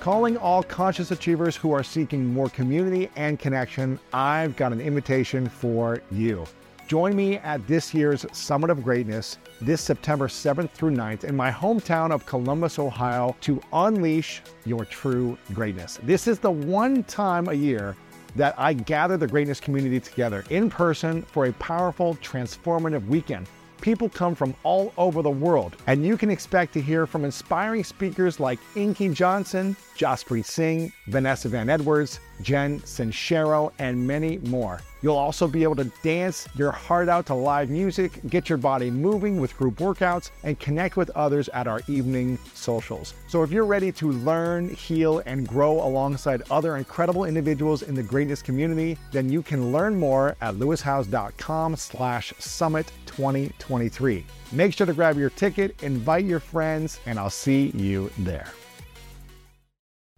[0.00, 5.48] Calling all conscious achievers who are seeking more community and connection, I've got an invitation
[5.48, 6.44] for you.
[6.86, 11.50] Join me at this year's Summit of Greatness this September 7th through 9th in my
[11.50, 15.98] hometown of Columbus, Ohio to unleash your true greatness.
[16.04, 17.96] This is the one time a year
[18.36, 23.48] that I gather the greatness community together in person for a powerful, transformative weekend.
[23.80, 27.84] People come from all over the world, and you can expect to hear from inspiring
[27.84, 34.80] speakers like Inky Johnson, Jaspreet Singh, Vanessa Van Edwards, Jen Sincero, and many more.
[35.02, 38.90] You'll also be able to dance your heart out to live music, get your body
[38.90, 43.14] moving with group workouts, and connect with others at our evening socials.
[43.28, 48.02] So if you're ready to learn, heal, and grow alongside other incredible individuals in the
[48.02, 54.24] greatness community, then you can learn more at lewishowes.com slash summit 2023.
[54.52, 58.48] Make sure to grab your ticket, invite your friends, and I'll see you there.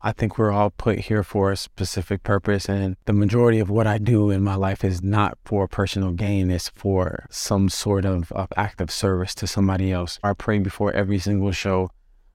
[0.02, 3.86] I think we're all put here for a specific purpose, and the majority of what
[3.86, 8.32] I do in my life is not for personal gain, it's for some sort of,
[8.32, 10.18] of act of service to somebody else.
[10.24, 11.90] I pray before every single show.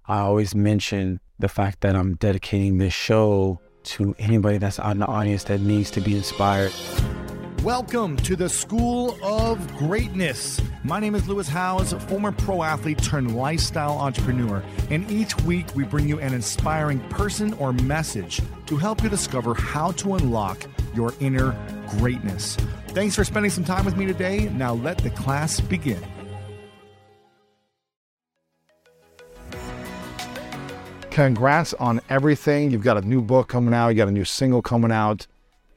[0.07, 4.99] I always mention the fact that I'm dedicating this show to anybody that's out in
[4.99, 6.71] the audience that needs to be inspired.
[7.65, 10.61] Welcome to the School of Greatness.
[10.83, 15.83] My name is Lewis Howes, former pro athlete turned lifestyle entrepreneur, and each week we
[15.83, 20.63] bring you an inspiring person or message to help you discover how to unlock
[20.93, 21.57] your inner
[21.97, 22.55] greatness.
[22.89, 24.47] Thanks for spending some time with me today.
[24.49, 26.05] Now let the class begin.
[31.09, 32.69] Congrats on everything.
[32.69, 35.25] You've got a new book coming out, you got a new single coming out.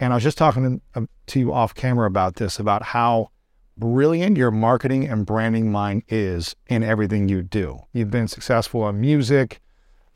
[0.01, 3.31] And I was just talking to, um, you off camera about this, about how
[3.77, 7.79] brilliant your marketing and branding mind is in everything you do.
[7.93, 9.61] You've been successful in music.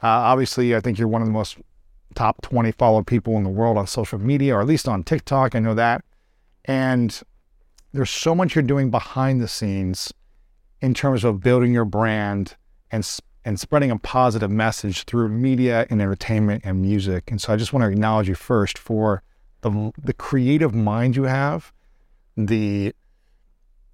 [0.02, 1.58] Uh, obviously, I think you're one of the most
[2.14, 5.54] top 20 followed people in the world on social media, or at least on TikTok.
[5.54, 6.04] I know that.
[6.64, 7.20] And
[7.92, 10.12] there's so much you're doing behind the scenes
[10.80, 12.56] in terms of building your brand
[12.90, 13.06] and
[13.44, 17.28] and spreading a positive message through media and entertainment and music.
[17.28, 19.24] And so I just want to acknowledge you first for
[19.62, 21.72] the the creative mind you have,
[22.36, 22.94] the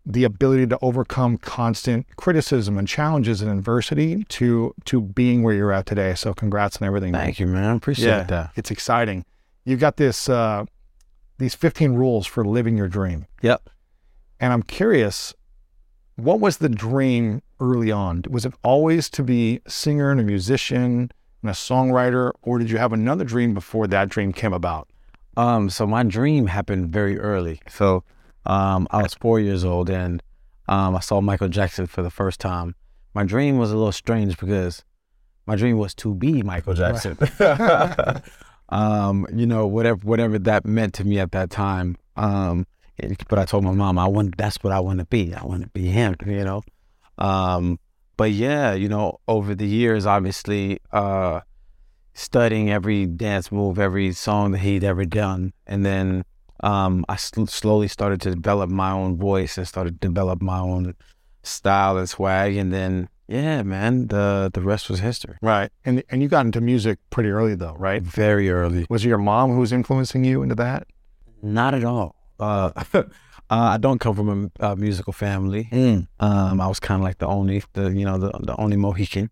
[0.05, 5.73] the ability to overcome constant criticism and challenges and adversity to to being where you're
[5.73, 6.15] at today.
[6.15, 7.13] So congrats on everything.
[7.13, 7.65] Thank you, man.
[7.65, 8.51] I appreciate yeah, that.
[8.57, 9.25] It's exciting.
[9.65, 10.65] You've got this uh,
[11.39, 13.27] these 15 rules for living your dream.
[13.43, 13.69] Yep.
[14.41, 15.35] And I'm curious,
[16.17, 18.25] what was the dream early on?
[18.29, 21.11] Was it always to be a singer and a musician
[21.43, 24.89] and a songwriter, or did you have another dream before that dream came about?
[25.39, 27.61] Um, so my dream happened very early.
[27.69, 28.03] So
[28.45, 30.21] um, I was four years old and
[30.67, 32.75] um, I saw Michael Jackson for the first time.
[33.15, 34.85] My dream was a little strange because
[35.47, 37.17] my dream was to be Michael Jackson.
[37.39, 38.21] Right.
[38.71, 41.97] um, you know, whatever whatever that meant to me at that time.
[42.17, 42.67] Um,
[42.97, 45.35] it, but I told my mom I want that's what I want to be.
[45.35, 46.17] I want to be him.
[46.27, 46.63] You know.
[47.17, 47.79] Um,
[48.17, 51.41] but yeah, you know, over the years, obviously, uh,
[52.19, 56.25] studying every dance move, every song that he'd ever done, and then
[56.65, 60.59] um, I sl- slowly started to develop my own voice and started to develop my
[60.59, 60.95] own
[61.45, 65.37] style and swag, and then yeah, man, the the rest was history.
[65.43, 68.03] Right, and and you got into music pretty early though, right?
[68.03, 68.87] Very early.
[68.91, 70.89] Was it your mom who was influencing you into that?
[71.41, 72.17] Not at all.
[72.41, 73.05] Uh, uh,
[73.49, 75.69] I don't come from a, a musical family.
[75.71, 76.09] Mm.
[76.19, 79.31] Um, I was kind of like the only, the you know, the the only Mohican.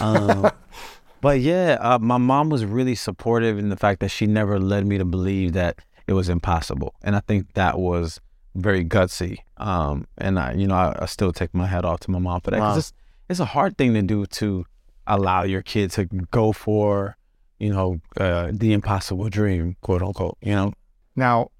[0.00, 0.50] Um,
[1.22, 4.86] but yeah, uh, my mom was really supportive in the fact that she never led
[4.86, 5.78] me to believe that
[6.08, 8.20] it was impossible, and I think that was
[8.56, 9.38] very gutsy.
[9.56, 12.40] Um, and I, you know, I, I, still take my hat off to my mom
[12.40, 12.78] for that because wow.
[12.78, 12.92] it's
[13.28, 14.66] it's a hard thing to do to
[15.06, 17.16] allow your kid to go for,
[17.60, 20.36] you know, uh, the impossible dream, quote unquote.
[20.42, 20.72] You know.
[21.14, 21.52] Now,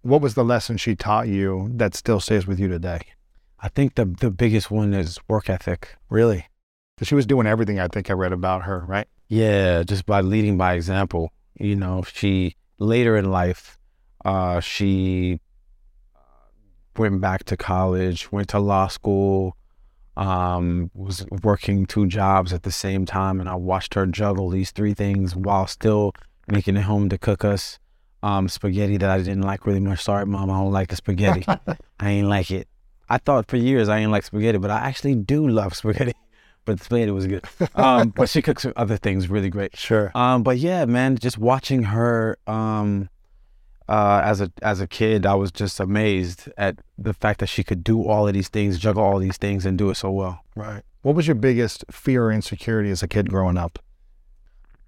[0.00, 3.00] what was the lesson she taught you that still stays with you today?
[3.60, 5.96] I think the the biggest one is work ethic.
[6.08, 6.46] Really?
[6.94, 9.08] Because she was doing everything I think I read about her, right?
[9.28, 11.32] Yeah, just by leading by example.
[11.58, 13.78] You know, she later in life,
[14.24, 15.40] uh, she
[16.96, 19.56] went back to college, went to law school,
[20.16, 24.70] um, was working two jobs at the same time, and I watched her juggle these
[24.70, 26.12] three things while still
[26.46, 27.78] making it home to cook us
[28.22, 30.02] um, spaghetti that I didn't like really much.
[30.02, 31.44] Sorry, mom, I don't like the spaghetti.
[32.00, 32.68] I ain't like it.
[33.08, 36.14] I thought for years I ain't like spaghetti, but I actually do love spaghetti.
[36.64, 37.44] But the spaghetti was good.
[37.74, 39.76] Um, but she cooks other things really great.
[39.76, 40.10] Sure.
[40.14, 43.10] Um, but yeah, man, just watching her um,
[43.88, 47.62] uh, as a as a kid, I was just amazed at the fact that she
[47.62, 50.40] could do all of these things, juggle all these things, and do it so well.
[50.56, 50.82] Right.
[51.02, 53.78] What was your biggest fear or insecurity as a kid growing up?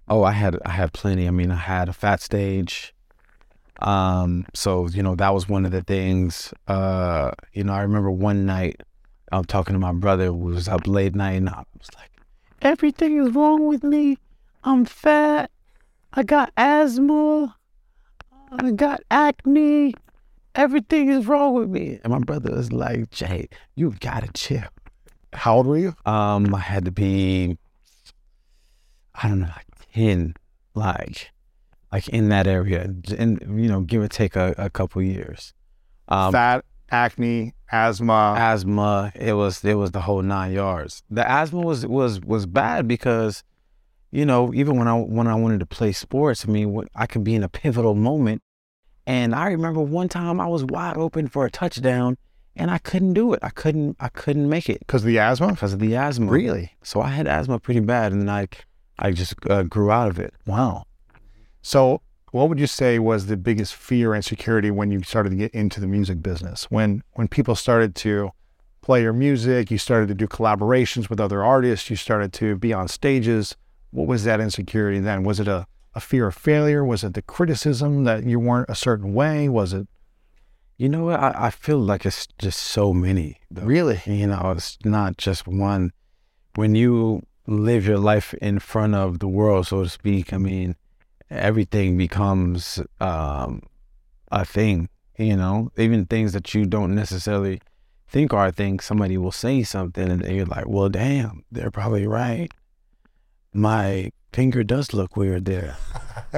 [0.08, 1.26] Oh, I had I had plenty.
[1.26, 2.94] I mean, I had a fat stage.
[3.82, 6.54] Um, so you know that was one of the things.
[6.66, 8.80] Uh, you know, I remember one night
[9.32, 12.10] I'm talking to my brother who was up late night, and I was like,
[12.62, 14.18] "Everything is wrong with me.
[14.64, 15.50] I'm fat.
[16.12, 17.56] I got asthma.
[18.52, 19.94] I got acne.
[20.54, 24.64] Everything is wrong with me." And my brother was like, "Jay, you gotta chill."
[25.32, 25.94] How old were you?
[26.06, 27.58] Um, I had to be,
[29.14, 30.34] I don't know, like ten,
[30.74, 31.30] like,
[31.92, 32.82] like in that area,
[33.18, 35.52] and you know, give or take a, a couple years.
[36.08, 38.34] Um, Fat, acne, asthma.
[38.38, 41.02] asthma, it was it was the whole nine yards.
[41.10, 43.42] The asthma was was was bad because,
[44.10, 47.24] you know, even when I when I wanted to play sports, I mean, I could
[47.24, 48.42] be in a pivotal moment,
[49.06, 52.16] and I remember one time I was wide open for a touchdown,
[52.54, 53.40] and I couldn't do it.
[53.42, 55.48] I couldn't I couldn't make it Because of the asthma?
[55.52, 56.30] because of the asthma.
[56.30, 56.72] Really?
[56.82, 58.48] So I had asthma pretty bad, and then I,
[58.98, 60.32] I just uh, grew out of it.
[60.46, 60.84] Wow.
[61.62, 62.00] So,
[62.36, 65.52] what would you say was the biggest fear and insecurity when you started to get
[65.52, 66.64] into the music business?
[66.64, 68.30] When when people started to
[68.82, 72.74] play your music, you started to do collaborations with other artists, you started to be
[72.74, 73.56] on stages.
[73.90, 75.24] What was that insecurity then?
[75.24, 76.84] Was it a, a fear of failure?
[76.84, 79.48] Was it the criticism that you weren't a certain way?
[79.48, 79.88] Was it
[80.76, 81.18] You know what?
[81.18, 83.40] I, I feel like it's just so many.
[83.50, 83.64] though.
[83.64, 84.02] really?
[84.04, 85.92] You know, it's not just one.
[86.54, 90.76] When you live your life in front of the world, so to speak, I mean,
[91.30, 93.62] everything becomes um,
[94.30, 94.88] a thing.
[95.18, 97.60] You know, even things that you don't necessarily
[98.08, 102.06] think are a thing, somebody will say something, and you're like, "Well, damn, they're probably
[102.06, 102.50] right."
[103.52, 105.76] My finger does look weird there.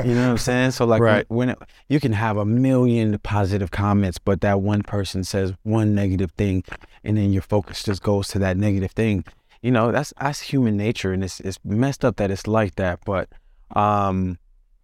[0.05, 0.71] You know what I'm saying?
[0.73, 1.25] So like Right.
[1.29, 1.59] when, when it,
[1.89, 6.63] you can have a million positive comments, but that one person says one negative thing,
[7.03, 9.25] and then your focus just goes to that negative thing.
[9.63, 13.01] You know, that's that's human nature, and it's it's messed up that it's like that.
[13.05, 13.29] But
[13.75, 14.39] um,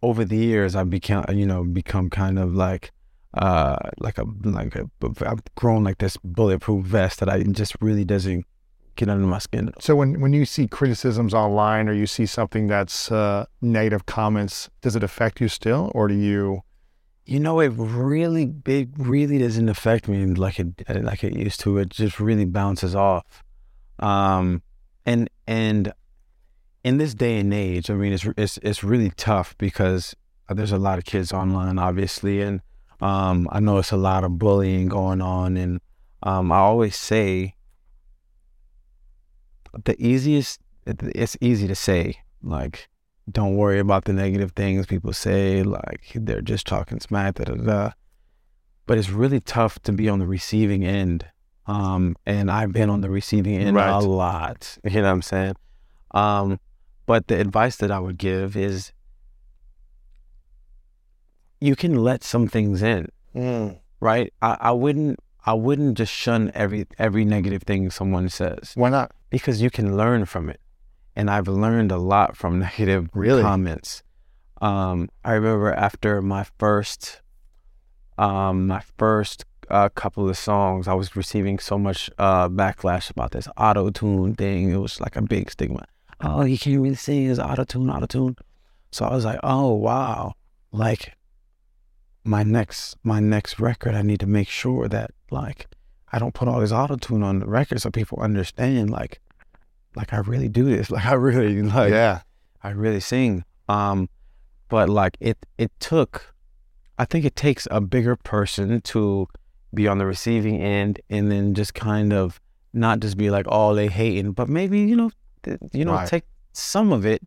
[0.04, 2.92] over the years, I've become you know become kind of like
[3.34, 4.88] uh like a like a
[5.26, 8.44] I've grown like this bulletproof vest that I just really doesn't
[8.96, 9.72] get under my skin.
[9.80, 14.70] So when when you see criticisms online or you see something that's uh, negative comments,
[14.80, 16.62] does it affect you still, or do you?
[17.26, 20.68] You know, it really, it really doesn't affect me like it
[21.02, 21.78] like it used to.
[21.78, 23.42] It just really bounces off.
[23.98, 24.62] Um,
[25.06, 25.92] and and
[26.84, 30.14] in this day and age, I mean, it's it's it's really tough because
[30.48, 32.60] there's a lot of kids online, obviously, and
[33.00, 35.80] um, I know it's a lot of bullying going on, and
[36.22, 37.54] um, I always say
[39.84, 40.60] the easiest.
[40.86, 42.88] It's easy to say, like,
[43.30, 47.54] don't worry about the negative things people say, like they're just talking smack, da da
[47.54, 47.90] da.
[48.86, 51.26] But it's really tough to be on the receiving end.
[51.66, 53.88] Um, and I've been on the receiving end Right.
[53.88, 54.76] a lot.
[54.84, 55.54] You know what I'm saying?
[57.06, 58.92] But the advice that I would give is
[61.60, 63.08] you can let some things in,
[64.00, 64.32] right?
[64.42, 69.12] I, I wouldn't I wouldn't just shun every every negative thing someone says Why not?
[69.30, 70.60] because you can learn from it.
[71.16, 73.42] And I've learned a lot from negative Really?
[73.42, 74.02] comments.
[74.60, 77.20] Um, I remember after my first,
[78.18, 83.32] um, my first uh, couple of songs, I was receiving so much uh, backlash about
[83.32, 84.70] this auto tune thing.
[84.70, 85.84] It was like a big stigma.
[86.20, 88.36] Oh, he can't really sing his auto tune, auto tune.
[88.90, 90.34] So I was like, oh wow,
[90.72, 91.14] like
[92.24, 95.66] my next my next record, I need to make sure that like
[96.12, 99.20] I don't put all this auto tune on the record so people understand like
[99.96, 100.90] like I really do this.
[100.90, 102.22] Like I really like yeah.
[102.62, 103.44] I really sing.
[103.68, 104.08] Um
[104.68, 106.34] but like it it took
[106.98, 109.26] I think it takes a bigger person to
[109.74, 112.40] be on the receiving end and then just kind of
[112.72, 115.10] not just be like oh they hating, but maybe you know
[115.72, 116.08] you know Right.
[116.08, 117.22] take some of it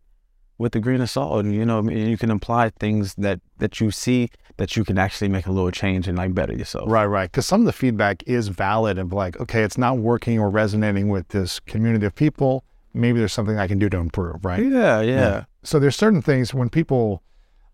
[0.58, 3.92] with a grain of salt and you know you can apply things that that you
[3.92, 6.86] see that you can actually make a little change and like better yourself.
[6.90, 7.32] Right, right.
[7.32, 11.10] Because some of the feedback is valid of like, okay, it's not working or resonating
[11.10, 12.64] with this community of people.
[12.96, 14.64] Maybe there's something I can do to improve, right?
[14.66, 15.46] Yeah, yeah.
[15.62, 17.22] So there's certain things when people,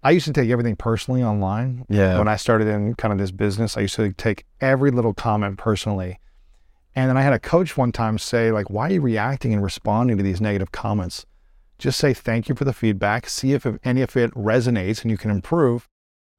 [0.03, 1.85] I used to take everything personally online.
[1.87, 2.17] Yeah.
[2.19, 5.57] When I started in kind of this business, I used to take every little comment
[5.57, 6.19] personally.
[6.95, 9.63] And then I had a coach one time say, like, why are you reacting and
[9.63, 11.25] responding to these negative comments?
[11.79, 15.17] Just say thank you for the feedback, see if any of it resonates and you
[15.17, 15.89] can improve,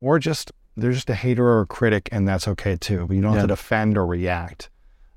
[0.00, 3.06] or just there's just a hater or a critic, and that's okay too.
[3.06, 4.70] But you don't have to defend or react.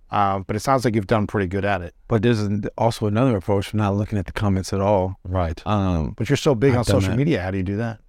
[0.09, 1.93] Uh, but it sounds like you've done pretty good at it.
[2.07, 5.17] But there's also another approach for not looking at the comments at all.
[5.23, 5.61] Right.
[5.67, 7.17] Um, But you're so big I've on social that.
[7.17, 7.41] media.
[7.41, 7.99] How do you do that?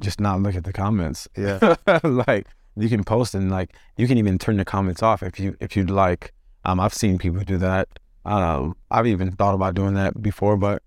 [0.00, 1.28] just not look at the comments.
[1.36, 1.74] Yeah.
[2.04, 5.56] like you can post and like you can even turn the comments off if you
[5.60, 6.32] if you'd like.
[6.68, 7.88] Um, I've seen people do that.
[8.26, 10.82] Um, I've even thought about doing that before, but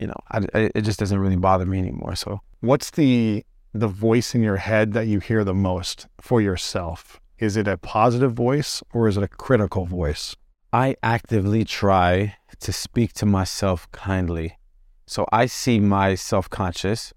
[0.00, 2.16] you know, I, I, it just doesn't really bother me anymore.
[2.16, 7.20] So What's the the voice in your head that you hear the most for yourself?
[7.38, 10.34] Is it a positive voice or is it a critical voice?
[10.72, 14.58] I actively try to speak to myself kindly.
[15.06, 17.12] So I see my self conscious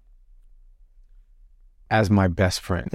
[1.90, 2.88] as my best friend.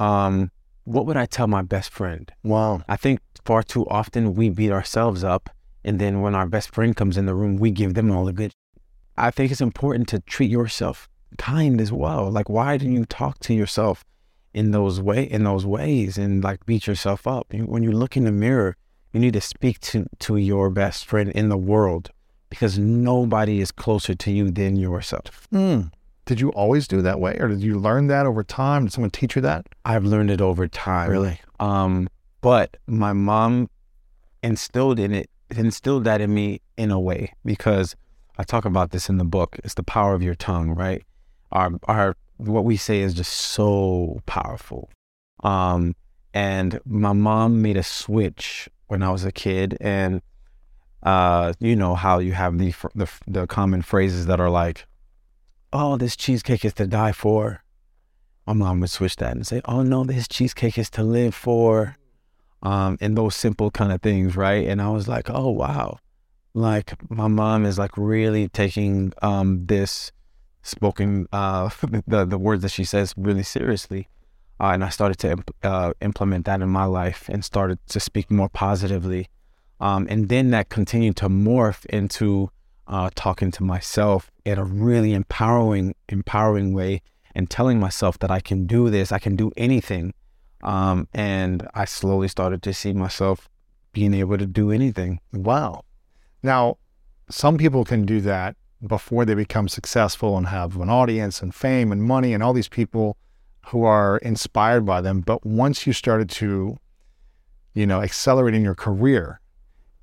[0.00, 0.50] Um,
[0.84, 2.30] what would I tell my best friend?
[2.42, 2.82] Wow.
[2.88, 5.50] I think far too often we beat ourselves up,
[5.84, 8.32] and then when our best friend comes in the room, we give them all the
[8.32, 8.52] good.
[9.16, 11.08] I think it's important to treat yourself
[11.38, 12.30] kind as well.
[12.30, 14.04] Like, why do you talk to yourself
[14.54, 17.52] in those way in those ways and like beat yourself up?
[17.52, 18.76] When you look in the mirror,
[19.12, 22.10] you need to speak to to your best friend in the world
[22.48, 25.48] because nobody is closer to you than yourself.
[25.52, 25.90] Mm.
[26.24, 28.84] Did you always do that way or did you learn that over time?
[28.84, 29.66] Did someone teach you that?
[29.84, 31.10] I've learned it over time.
[31.10, 31.40] Really?
[31.58, 32.08] Um,
[32.40, 33.68] but my mom
[34.42, 37.96] instilled in it, instilled that in me in a way because
[38.38, 39.58] I talk about this in the book.
[39.64, 41.02] It's the power of your tongue, right?
[41.50, 44.90] Our our what we say is just so powerful.
[45.44, 45.94] Um,
[46.34, 50.22] and my mom made a switch when I was a kid, and
[51.02, 54.86] uh, you know how you have the the the common phrases that are like,
[55.72, 57.62] "Oh, this cheesecake is to die for."
[58.46, 61.96] my mom would switch that and say, "Oh no, this cheesecake is to live for,"
[62.62, 64.66] um, and those simple kind of things, right?
[64.66, 65.98] And I was like, "Oh wow,"
[66.54, 70.12] like my mom is like really taking um, this
[70.62, 71.70] spoken uh,
[72.06, 74.08] the the words that she says really seriously,
[74.60, 78.30] uh, and I started to uh, implement that in my life and started to speak
[78.30, 79.28] more positively,
[79.80, 82.50] um, and then that continued to morph into
[82.88, 87.02] uh, talking to myself in a really empowering empowering way
[87.34, 90.12] and telling myself that I can do this, I can do anything.
[90.62, 93.48] Um, and I slowly started to see myself
[93.92, 95.20] being able to do anything.
[95.32, 95.84] Wow.
[96.42, 96.78] Now,
[97.30, 98.56] some people can do that
[98.86, 102.68] before they become successful and have an audience and fame and money and all these
[102.68, 103.16] people
[103.66, 105.20] who are inspired by them.
[105.20, 106.76] But once you started to,
[107.74, 109.40] you know, accelerate in your career,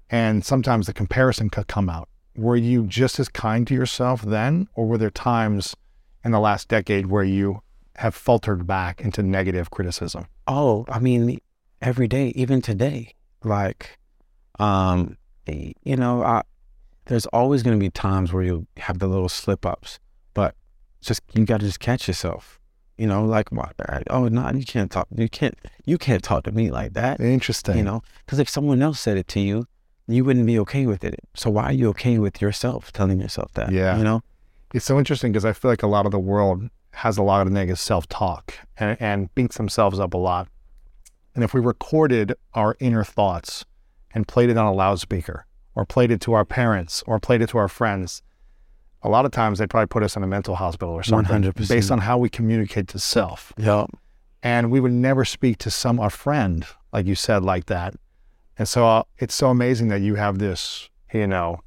[0.10, 2.09] and sometimes the comparison could come out,
[2.40, 5.76] were you just as kind to yourself then, or were there times
[6.24, 7.62] in the last decade where you
[7.98, 10.26] have faltered back into negative criticism?
[10.48, 11.40] Oh, I mean,
[11.82, 13.98] every day, even today, like,
[14.58, 15.18] um,
[15.48, 16.44] you know, I,
[17.06, 20.00] there's always going to be times where you have the little slip ups,
[20.34, 20.56] but
[21.02, 22.60] just you got to just catch yourself.
[22.98, 23.48] You know, like?
[24.10, 25.08] Oh, no, you can't talk.
[25.16, 25.58] You can't.
[25.86, 27.22] You can't talk to me like that.
[27.22, 27.78] Interesting.
[27.78, 29.66] You know, because if someone else said it to you,
[30.10, 31.20] you wouldn't be okay with it.
[31.36, 33.72] So why are you okay with yourself telling yourself that?
[33.72, 33.98] Yeah.
[33.98, 34.22] You know.
[34.74, 37.46] It's so interesting because I feel like a lot of the world has a lot
[37.46, 40.48] of negative self talk and, and beats themselves up a lot.
[41.36, 43.66] And if we recorded our inner thoughts
[44.14, 47.50] and played it on a loudspeaker or played it to our parents or played it
[47.50, 48.22] to our friends,
[49.02, 51.70] a lot of times they'd probably put us in a mental hospital or something 100%.
[51.70, 53.54] based on how we communicate to self.
[53.58, 53.86] Yeah.
[54.42, 57.96] And we would never speak to some a friend, like you said, like that.
[58.60, 61.62] And so uh, it's so amazing that you have this, you know,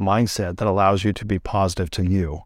[0.00, 2.42] mindset that allows you to be positive to you.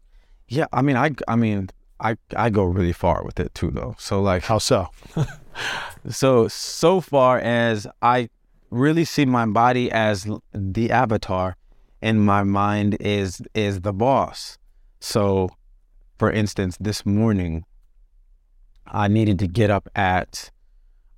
[0.47, 0.65] Yeah.
[0.73, 1.11] I mean, I.
[1.27, 2.17] I mean, I.
[2.35, 3.95] I go really far with it too, though.
[3.99, 4.89] So like, How so?
[6.09, 8.29] so so far as I
[8.71, 11.55] really see my body as the avatar,
[12.01, 14.57] and my mind is is the boss.
[14.99, 15.49] So,
[16.17, 17.65] for instance, this morning,
[18.87, 20.49] I needed to get up at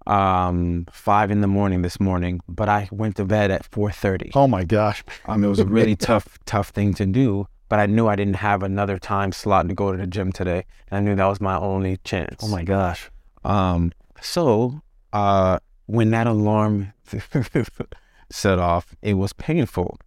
[0.07, 4.31] um five in the morning this morning, but I went to bed at four thirty.
[4.35, 5.03] Oh my gosh.
[5.25, 7.47] Um, it was a really tough, tough thing to do.
[7.69, 10.65] But I knew I didn't have another time slot to go to the gym today,
[10.89, 12.43] and I knew that was my only chance.
[12.43, 13.09] Oh my gosh.
[13.43, 13.91] Um,
[14.21, 14.81] so
[15.11, 16.93] uh, when that alarm
[18.31, 19.97] set off, it was painful,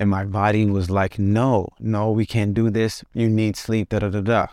[0.00, 3.04] and my body was like, "No, no, we can't do this.
[3.14, 4.46] You need sleep." Da da da da.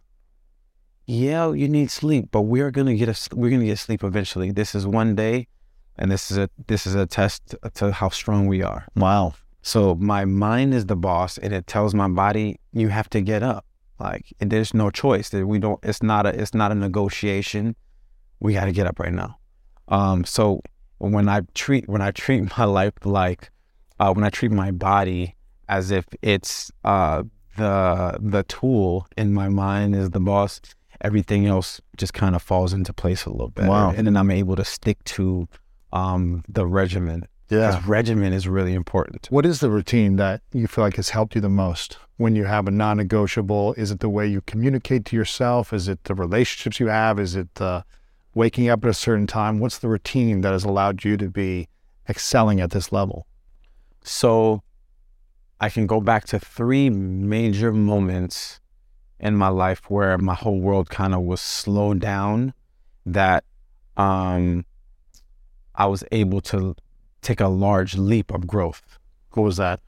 [1.10, 4.52] Yeah, you need sleep, but we're gonna get a we're gonna get sleep eventually.
[4.52, 5.48] This is one day,
[5.98, 8.86] and this is a this is a test to how strong we are.
[8.94, 9.34] Wow.
[9.62, 13.42] So my mind is the boss, and it tells my body you have to get
[13.42, 13.66] up.
[14.02, 15.30] Like and there's no choice.
[15.30, 15.80] That we don't.
[15.82, 16.30] It's not a.
[16.30, 17.78] It's not a negotiation.
[18.42, 19.38] We got to get up right now.
[19.88, 20.26] Um.
[20.26, 20.60] So
[20.98, 23.50] when I treat when I treat my life like,
[23.98, 25.38] uh, when I treat my body
[25.70, 27.24] as if it's uh
[27.56, 30.60] the the tool in my mind is the boss.
[31.02, 33.66] Everything else just kind of falls into place a little bit.
[33.66, 33.94] Wow.
[33.96, 35.48] And then I'm able to stick to
[35.94, 39.28] um the regimen because regimen is really important.
[39.30, 42.44] What is the routine that you feel like has helped you the most when you
[42.46, 43.74] have a non negotiable?
[43.74, 45.72] Is it the way you communicate to yourself?
[45.72, 47.20] Is it the relationships you have?
[47.20, 47.84] Is it uh,
[48.34, 49.60] waking up at a certain time?
[49.60, 51.70] What's the routine that has allowed you to be
[52.10, 53.28] excelling at this level?
[54.04, 54.62] So
[55.60, 58.60] I can go back to three major moments
[59.20, 62.54] in my life where my whole world kind of was slowed down
[63.06, 63.44] that
[63.96, 64.66] um,
[65.76, 66.76] I was able to
[67.22, 68.98] take a large leap of growth.
[69.32, 69.80] What was that?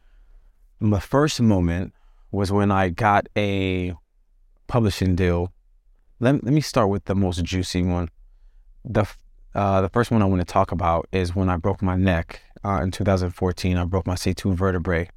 [0.80, 1.94] My first moment
[2.32, 3.94] was when I got a
[4.68, 5.52] publishing deal.
[6.20, 8.10] Let, let me start with the most juicy one.
[8.86, 9.06] The
[9.56, 12.42] uh, the first one I want to talk about is when I broke my neck
[12.64, 13.78] uh, in 2014.
[13.78, 15.10] I broke my C2 vertebrae.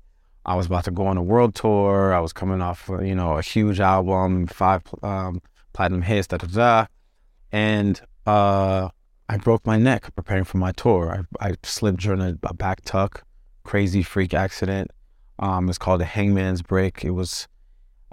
[0.44, 2.12] I was about to go on a world tour.
[2.12, 5.40] I was coming off, uh, you know, a huge album, five um,
[5.72, 6.86] platinum hits, da da da,
[7.52, 8.88] and uh,
[9.28, 11.24] I broke my neck preparing for my tour.
[11.40, 13.24] I, I slipped during a, a, back tuck,
[13.64, 14.90] crazy freak accident.
[15.38, 17.04] Um, it's called a hangman's break.
[17.04, 17.48] It was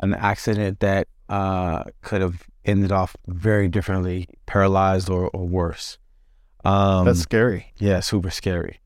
[0.02, 5.98] an accident that uh, could have ended off very differently, paralyzed or, or worse.
[6.64, 7.74] Um, That's scary.
[7.78, 8.80] Yeah, super scary.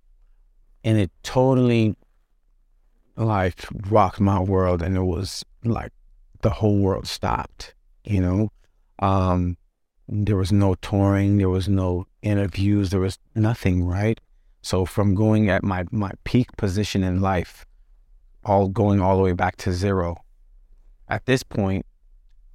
[0.84, 1.96] And it totally
[3.16, 5.92] like rocked my world and it was like
[6.42, 8.50] the whole world stopped, you know?
[9.00, 9.58] Um,
[10.08, 14.20] there was no touring, there was no interviews, there was nothing, right?
[14.62, 17.66] So from going at my, my peak position in life,
[18.46, 20.18] all going all the way back to zero.
[21.08, 21.86] At this point,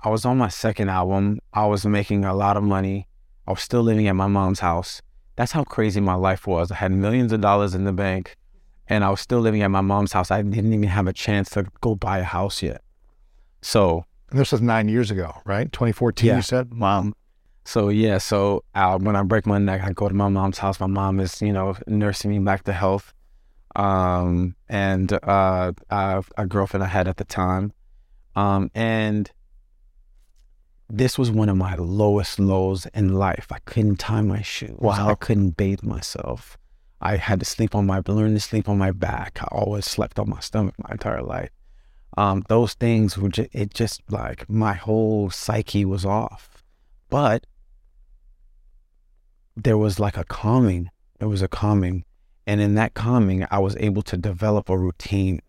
[0.03, 1.41] I was on my second album.
[1.53, 3.09] I was making a lot of money.
[3.47, 5.03] I was still living at my mom's house.
[5.37, 6.71] That's how crazy my life was.
[6.71, 8.37] I had millions of dollars in the bank
[8.89, 10.31] and I was still living at my mom's house.
[10.31, 12.83] I didn't even have a chance to go buy a house yet.
[13.61, 15.71] So, and this was nine years ago, right?
[15.73, 16.37] 2014, yeah.
[16.37, 16.73] you said?
[16.73, 17.15] Mom.
[17.65, 18.19] So, yeah.
[18.19, 20.81] So, uh, when I break my neck, I go to my mom's house.
[20.81, 23.13] My mom is, you know, nursing me back to health.
[23.77, 27.73] Um, and uh, a girlfriend I had at the time.
[28.35, 29.31] Um, and
[30.89, 33.49] this was one of my lowest lows in life.
[33.51, 34.79] I couldn't tie my shoes.
[34.79, 35.11] Wow.
[35.11, 36.57] I couldn't bathe myself.
[37.01, 39.39] I had to sleep on my, learn to sleep on my back.
[39.41, 41.51] I always slept on my stomach my entire life.
[42.17, 46.65] Um, those things were just, it just like my whole psyche was off.
[47.09, 47.47] But
[49.57, 50.91] there was like a calming.
[51.19, 52.05] There was a calming.
[52.47, 55.41] And in that calming, I was able to develop a routine.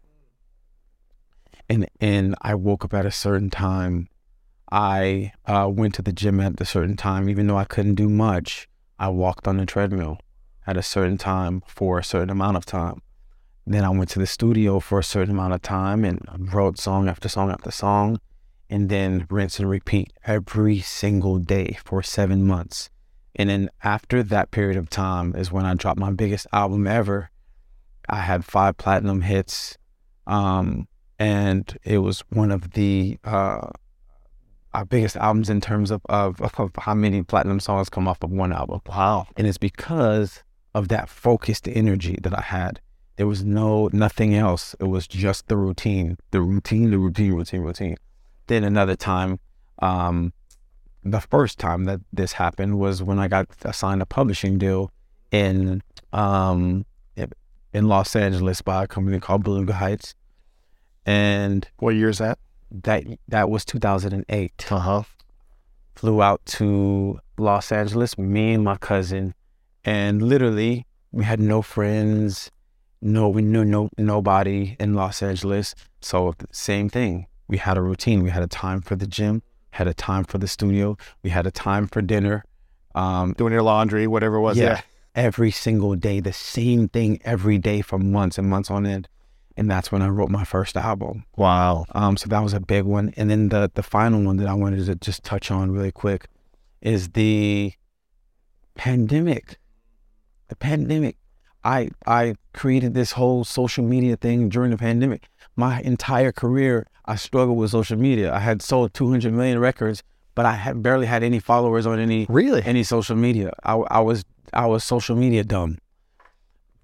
[1.67, 4.09] And, and I woke up at a certain time
[4.71, 8.07] I uh, went to the gym at a certain time, even though I couldn't do
[8.07, 8.69] much.
[8.99, 10.19] I walked on the treadmill
[10.69, 13.01] at a certain time for a certain amount of time.
[13.65, 16.19] Then I went to the studio for a certain amount of time and
[16.53, 18.19] wrote song after song after song,
[18.69, 22.91] and then rinse and repeat every single day for seven months.
[23.35, 27.31] And then after that period of time is when I dropped my biggest album ever.
[28.07, 29.77] I had five platinum hits,
[30.27, 33.69] um, and it was one of the uh,
[34.73, 38.29] our biggest albums in terms of, of, of how many platinum songs come off of
[38.29, 38.81] one album.
[38.87, 39.27] Wow.
[39.35, 40.43] And it's because
[40.79, 42.79] of that focused energy that I had.
[43.17, 44.75] There was no nothing else.
[44.79, 47.97] It was just the routine, the routine, the routine, routine, routine.
[48.47, 49.39] Then another time,
[49.79, 50.33] um,
[51.03, 54.91] the first time that this happened was when I got assigned a publishing deal
[55.31, 56.85] in um,
[57.73, 60.15] in Los Angeles by a company called Beluga Heights.
[61.05, 62.39] And what year is that?
[62.71, 64.71] that that was 2008.
[64.71, 65.03] Uh huh.
[65.95, 69.33] Flew out to Los Angeles, me and my cousin,
[69.85, 72.51] and literally we had no friends,
[73.01, 75.75] no we knew no nobody in Los Angeles.
[76.01, 77.27] So same thing.
[77.47, 78.23] We had a routine.
[78.23, 81.47] We had a time for the gym, had a time for the studio, we had
[81.47, 82.45] a time for dinner,
[82.95, 84.57] um, doing your laundry, whatever it was.
[84.57, 84.81] Yeah, yeah,
[85.15, 89.07] every single day, the same thing every day for months and months on end
[89.59, 91.25] and that's when I wrote my first album.
[91.35, 91.83] Wow.
[91.91, 93.13] Um, so that was a big one.
[93.17, 96.27] And then the the final one that I wanted to just touch on really quick
[96.81, 97.73] is the
[98.75, 99.57] pandemic.
[100.49, 101.15] The pandemic.
[101.63, 105.29] I I created this whole social media thing during the pandemic.
[105.55, 108.33] My entire career, I struggled with social media.
[108.33, 110.03] I had sold 200 million records,
[110.35, 113.51] but I had barely had any followers on any really any social media.
[113.63, 115.77] I, I was I was social media dumb.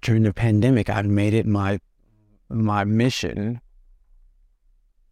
[0.02, 1.80] During the pandemic, I made it my
[2.48, 3.60] my mission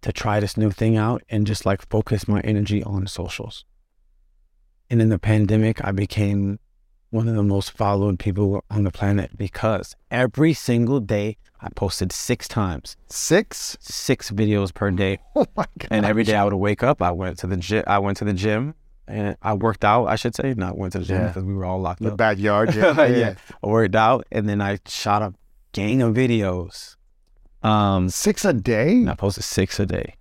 [0.02, 3.64] to try this new thing out and just like focus my energy on socials.
[4.90, 6.58] And in the pandemic, I became
[7.14, 12.12] one of the most followed people on the planet because every single day I posted
[12.12, 12.96] six times.
[13.08, 13.76] Six?
[13.80, 15.18] Six videos per day.
[15.36, 15.88] Oh my god.
[15.90, 18.24] And every day I would wake up, I went to the gym I went to
[18.24, 18.74] the gym
[19.06, 20.54] and I worked out, I should say.
[20.54, 21.28] Not went to the gym yeah.
[21.28, 22.12] because we were all locked the up.
[22.12, 22.96] The backyard gym.
[22.96, 23.06] yeah.
[23.06, 23.34] yeah.
[23.62, 25.34] I worked out and then I shot a
[25.72, 26.96] gang of videos
[27.64, 29.06] um, six a day?
[29.08, 30.16] I posted six a day.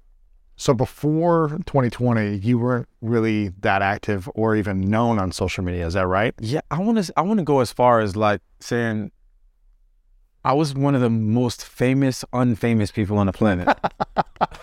[0.64, 5.86] So before 2020, you weren't really that active or even known on social media.
[5.86, 6.34] Is that right?
[6.40, 7.14] Yeah, I want to.
[7.18, 9.12] I want to go as far as like saying
[10.46, 13.68] I was one of the most famous, unfamous people on the planet.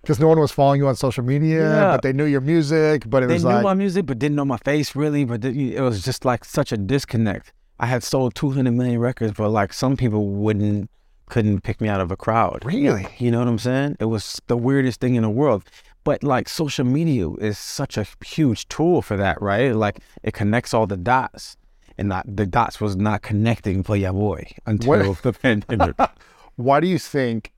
[0.00, 1.90] Because no one was following you on social media, Yeah.
[1.94, 3.10] but they knew your music.
[3.10, 5.24] But it was they was knew like, my music, but didn't know my face really.
[5.24, 7.52] But it was just like such a disconnect.
[7.80, 10.88] I had sold 200 million records, but like some people wouldn't,
[11.26, 12.64] couldn't pick me out of a crowd.
[12.64, 13.06] really?
[13.18, 13.96] You know what I'm saying?
[14.00, 15.64] It was the weirdest thing in the world.
[16.04, 19.74] But like social media is such a huge tool for that, right?
[19.74, 21.56] Like it connects all the dots.
[21.98, 25.96] And not, the dots was not connecting for your boy until What- the pandemic.
[26.56, 27.52] Why do you think?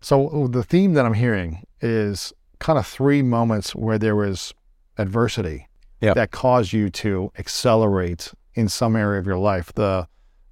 [0.00, 4.52] So the theme that I'm hearing is kind of three moments where there was
[4.98, 5.66] adversity
[6.00, 6.16] Yep.
[6.16, 9.72] that caused you to accelerate in some area of your life.
[9.74, 10.06] The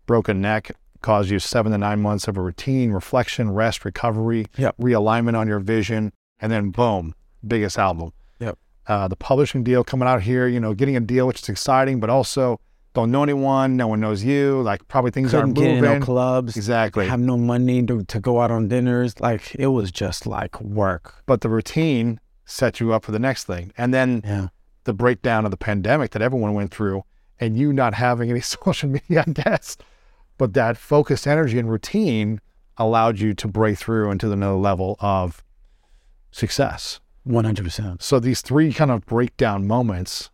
[0.07, 4.77] broken neck caused you seven to nine months of a routine, reflection, rest, recovery, Yep.
[4.79, 7.15] realignment on your vision, and then boom,
[7.47, 8.13] biggest album.
[8.41, 8.59] Yep.
[8.87, 12.01] Uh, the publishing deal coming out here, you know, getting a deal, which is exciting,
[12.01, 12.59] but also
[12.95, 14.61] don't know anyone, no one knows you.
[14.63, 16.01] Like probably things Couldn't aren't get in moving.
[16.01, 16.57] no clubs.
[16.57, 17.07] Exactly.
[17.09, 19.19] Have no money to, to go out on dinners.
[19.21, 21.15] Like it was just like work.
[21.27, 23.73] but the routine set you up for the next thing.
[23.79, 24.49] And then Yeah.
[24.85, 27.05] the breakdown of the pandemic that everyone went through,
[27.41, 29.77] and you not having any social media, I guess,
[30.43, 32.41] but that focused energy and routine
[32.77, 35.45] allowed you to break through into the another level of
[36.33, 36.99] success.
[37.25, 38.03] 100%.
[38.03, 40.31] So these three kind of breakdown moments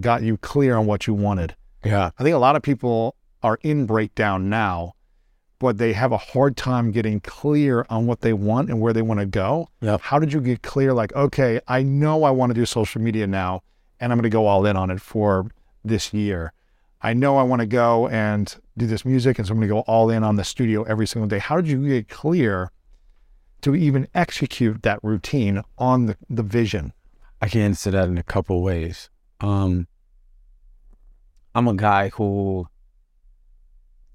[0.00, 1.56] got you clear on what you wanted.
[1.84, 2.08] Yeah.
[2.18, 4.94] I think a lot of people are in breakdown now,
[5.58, 9.02] but they have a hard time getting clear on what they want and where they
[9.02, 9.68] want to go.
[9.82, 10.00] Yep.
[10.00, 10.94] How did you get clear?
[10.94, 13.60] Like, okay, I know I want to do social media now,
[14.00, 15.50] and I'm going to go all in on it for
[15.84, 16.54] this year.
[17.02, 19.74] I know I want to go and do this music, and so I'm going to
[19.74, 21.38] go all in on the studio every single day.
[21.38, 22.70] How did you get clear
[23.62, 26.92] to even execute that routine on the, the vision?
[27.40, 29.08] I can answer that in a couple ways.
[29.40, 29.86] Um,
[31.54, 32.68] I'm a guy who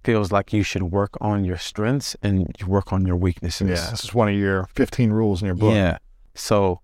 [0.04, 3.68] feels like you should work on your strengths and you work on your weaknesses.
[3.68, 5.74] Yeah, this is one of your 15 rules in your book.
[5.74, 5.98] Yeah.
[6.36, 6.82] So,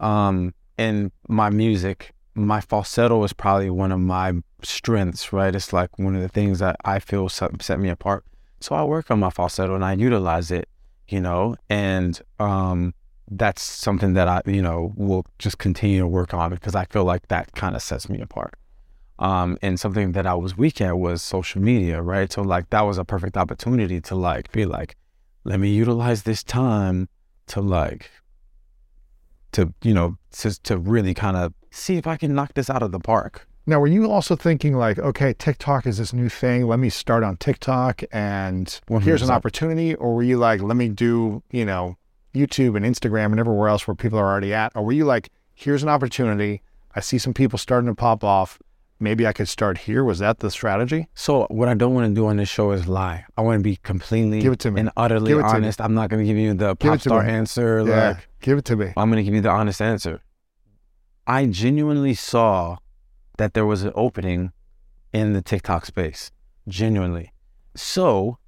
[0.00, 5.54] um, in my music, my falsetto is probably one of my strengths, right?
[5.54, 8.24] It's like one of the things that I feel set, set me apart.
[8.60, 10.68] So I work on my falsetto and I utilize it,
[11.08, 12.94] you know, and um,
[13.30, 17.04] that's something that I, you know, will just continue to work on because I feel
[17.04, 18.54] like that kind of sets me apart.
[19.18, 22.32] Um, and something that I was weak at was social media, right?
[22.32, 24.96] So like that was a perfect opportunity to like be like,
[25.44, 27.08] let me utilize this time
[27.46, 28.10] to like
[29.52, 32.82] to you know to to really kind of see if I can knock this out
[32.82, 33.46] of the park.
[33.66, 36.66] Now, were you also thinking like, okay, TikTok is this new thing.
[36.66, 39.94] Let me start on TikTok and here's an opportunity?
[39.94, 41.96] Or were you like, let me do, you know,
[42.34, 44.72] YouTube and Instagram and everywhere else where people are already at?
[44.74, 46.60] Or were you like, here's an opportunity.
[46.94, 48.60] I see some people starting to pop off.
[49.00, 50.04] Maybe I could start here.
[50.04, 51.08] Was that the strategy?
[51.14, 53.24] So what I don't want to do on this show is lie.
[53.36, 54.80] I want to be completely Give it to me.
[54.82, 55.54] and utterly Give it to me.
[55.56, 55.80] honest.
[55.80, 57.30] I'm not going to give you the pop star me.
[57.30, 57.82] answer.
[57.86, 58.08] yeah.
[58.10, 58.92] Like Give it to me.
[58.96, 60.20] I'm going to give you the honest answer.
[61.26, 62.78] I genuinely saw
[63.38, 64.52] that there was an opening
[65.12, 66.30] in the TikTok space.
[66.68, 67.32] Genuinely.
[67.74, 68.38] So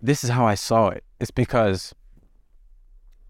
[0.00, 1.04] this is how I saw it.
[1.20, 1.94] It's because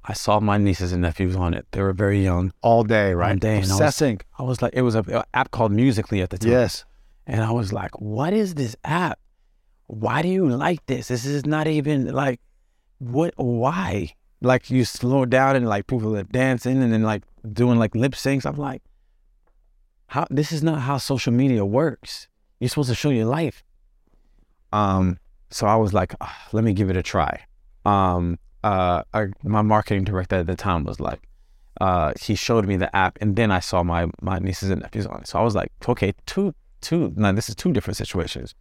[0.04, 1.66] I saw my nieces and nephews on it.
[1.72, 2.52] They were very young.
[2.62, 3.32] All day, right?
[3.32, 4.20] All day, and I was- Obsessing.
[4.38, 5.04] I was like, it was an
[5.34, 6.50] app called Musical.ly at the time.
[6.52, 6.84] Yes.
[7.26, 9.18] And I was like, what is this app?
[9.86, 11.08] Why do you like this?
[11.08, 12.40] This is not even like,
[12.98, 14.14] what, why?
[14.40, 18.12] Like you slow down and like people are dancing and then like doing like lip
[18.12, 18.46] syncs.
[18.46, 18.82] I'm like,
[20.08, 22.28] how, this is not how social media works.
[22.58, 23.62] You're supposed to show your life.
[24.72, 25.18] Um,
[25.50, 27.40] so I was like, "Ah, let me give it a try.
[27.84, 31.20] Um, uh, I, my marketing director at the time was like,
[31.80, 35.06] uh, he showed me the app, and then I saw my my nieces and nephews
[35.06, 35.26] on it.
[35.28, 37.12] So I was like, okay, two two.
[37.16, 38.54] Now this is two different situations.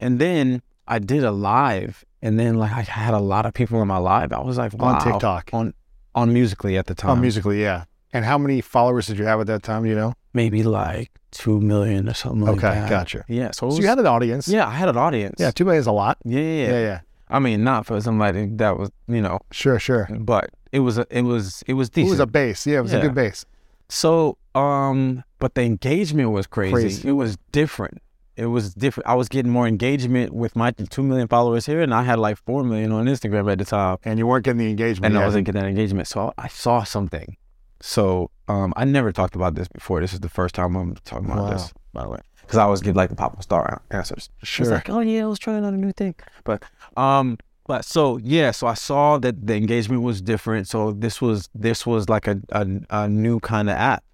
[0.00, 3.80] And then I did a live, and then like I had a lot of people
[3.82, 4.32] in my live.
[4.32, 5.50] I was like, wow, On TikTok.
[5.52, 5.74] on
[6.14, 7.84] on Musical.ly at the time, On Musical.ly, yeah.
[8.12, 9.86] And how many followers did you have at that time?
[9.86, 10.14] You know?
[10.32, 12.88] maybe like two million or something like Okay, that.
[12.88, 13.24] gotcha.
[13.28, 14.46] Yeah, so, it So you had an audience.
[14.48, 15.36] yeah, I had an audience.
[15.40, 15.50] Yeah.
[15.50, 16.18] Two million is a lot.
[16.24, 16.68] yeah, yeah, yeah.
[16.70, 16.80] Yeah.
[16.80, 17.00] Yeah.
[17.28, 19.78] I mean, not for somebody that was, you know, Sure.
[19.78, 20.08] Sure.
[20.20, 22.08] but it was a, it was it was decent.
[22.08, 22.66] It was a base.
[22.66, 22.78] Yeah.
[22.78, 23.44] It was a good base.
[23.88, 26.72] So, um, but the engagement was crazy.
[26.72, 27.08] Crazy.
[27.08, 27.98] It was different.
[28.36, 29.08] It was different.
[29.08, 32.36] I was getting more engagement with my two million followers here, and I had like
[32.38, 35.14] four million on Instagram at the time, And you weren't getting the engagement.
[35.14, 36.06] and I wasn't getting that engagement.
[36.08, 37.36] So I saw something.
[37.80, 40.00] So, um, I never talked about this before.
[40.00, 41.50] This is the first time I'm talking about Wow.
[41.50, 44.28] this, by the way, because I always give like the pop star answers.
[44.42, 44.64] Sure.
[44.64, 46.14] It's like, oh yeah, I was trying out a new thing.
[46.44, 46.62] But
[46.96, 50.68] um, but so yeah, so I saw that the engagement was different.
[50.68, 54.04] So this was this was like a a, a new kind of app.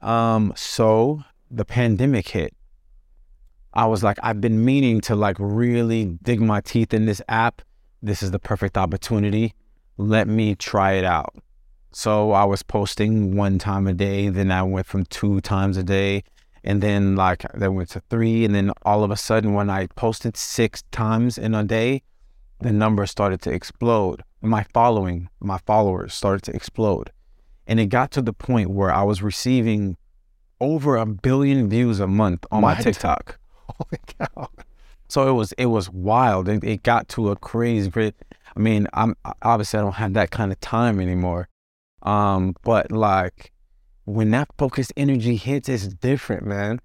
[0.00, 2.54] Um, so the pandemic hit,
[3.74, 7.60] I was like, I've been meaning to like really dig my teeth in this app.
[8.02, 9.54] This is the perfect opportunity.
[9.98, 11.34] Let me try it out.
[11.92, 15.82] So I was posting one time a day, then I went from two times a
[15.82, 16.22] day,
[16.62, 19.86] and then like then went to three, and then all of a sudden when I
[19.88, 22.02] posted six times in a day,
[22.60, 24.22] the number started to explode.
[24.40, 27.10] My following, my followers started to explode.
[27.66, 29.96] And it got to the point where I was receiving
[30.60, 32.74] over a billion views a month on my?
[32.74, 33.38] TikTok.
[33.68, 34.48] Holy cow.
[35.08, 36.48] So it was it was wild.
[36.48, 37.90] It, it got to a crazy.
[37.96, 41.48] I mean, I'm obviously I don't have that kind of time anymore.
[42.02, 43.52] Um, but like
[44.04, 46.80] when that focused energy hits, it's different, man.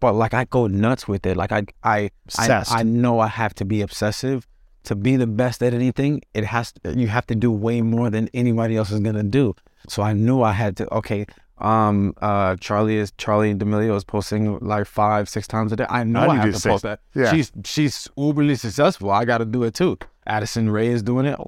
[0.00, 1.36] But like I go nuts with it.
[1.36, 2.72] Like I I I, Obsessed.
[2.72, 4.46] I know I have to be obsessive
[4.84, 6.22] to be the best at anything.
[6.34, 9.54] It has to, you have to do way more than anybody else is gonna do.
[9.88, 10.94] So I knew I had to.
[10.94, 11.26] Okay,
[11.58, 15.86] um, uh, Charli is Charli and D'Amelio is posting like five, six times a day.
[15.88, 17.00] I know I I, have to to post that.
[17.14, 17.30] yeah.
[17.32, 19.10] She's she's uberly successful.
[19.10, 19.98] I got to do it too.
[20.26, 21.38] Addison Rae is doing it.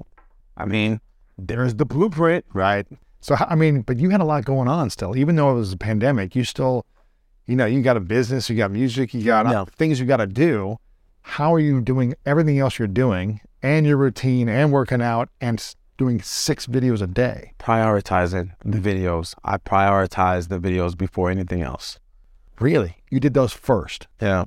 [0.57, 0.99] I mean,
[1.47, 2.45] there's the blueprint.
[2.53, 2.85] Right.
[3.19, 5.73] So, I mean, but you had a lot going on still, even though it was
[5.73, 6.85] a pandemic, you still,
[7.45, 9.65] you know, you got a business, you got music, you got Yeah.
[9.65, 10.77] things you got to do.
[11.21, 15.63] How are you doing everything else you're doing and your routine and working out and
[15.97, 17.53] doing six videos a day?
[17.59, 19.35] Prioritizing the videos.
[19.43, 21.99] I prioritize the videos before anything else.
[22.59, 22.97] Really?
[23.11, 24.07] You did those first.
[24.19, 24.45] Yeah.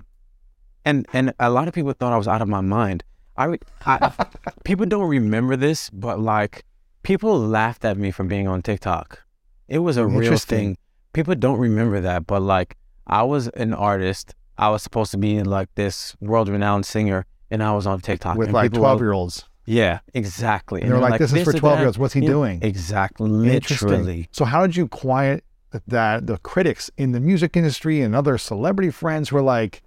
[0.85, 3.05] And and a lot of people thought I was out of my mind.
[3.37, 4.13] I, I
[4.65, 6.65] people don't remember this, but like
[7.05, 9.23] people laughed at me for being on TikTok.
[9.69, 10.77] It was a real thing.
[11.12, 14.35] People don't remember that, but like I was an artist.
[14.59, 18.49] I was supposed to be like this world-renowned singer, and I was on TikTok with
[18.49, 19.45] and like 12 year olds.
[19.67, 20.83] Yeah, exactly.
[20.83, 21.99] And they're like, this is for twelve year olds.
[21.99, 22.62] What's he Yeah, doing?
[22.62, 24.29] Exactly, literally.
[24.31, 25.45] So, how did you quiet
[25.87, 29.83] that the critics in the music industry and other celebrity friends were like,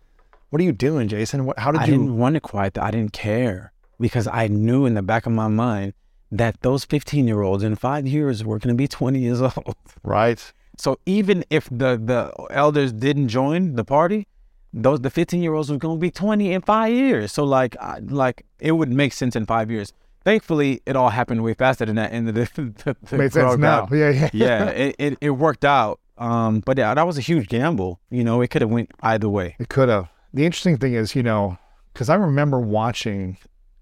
[0.49, 1.45] what are you doing, Jason?
[1.45, 1.93] What, how did I you?
[1.93, 2.83] I didn't want to quiet that.
[2.83, 5.93] I didn't care because I knew in the back of my mind
[6.31, 9.75] that those 15 year olds in five years were going to be 20 years old.
[10.03, 10.51] Right.
[10.77, 14.27] So even if the, the elders didn't join the party,
[14.73, 17.31] those the 15 year olds were going to be 20 in five years.
[17.31, 19.93] So like, I, like it would make sense in five years.
[20.23, 22.11] Thankfully, it all happened way faster than that.
[22.11, 23.87] And the, the, the Made sense now.
[23.91, 24.29] Yeah, yeah.
[24.33, 25.99] yeah, it, it, it worked out.
[26.17, 27.99] Um, but yeah, that was a huge gamble.
[28.09, 29.55] You know, it could have went either way.
[29.59, 30.09] It could have.
[30.33, 31.57] The interesting thing is, you know,
[31.93, 33.37] because I remember watching,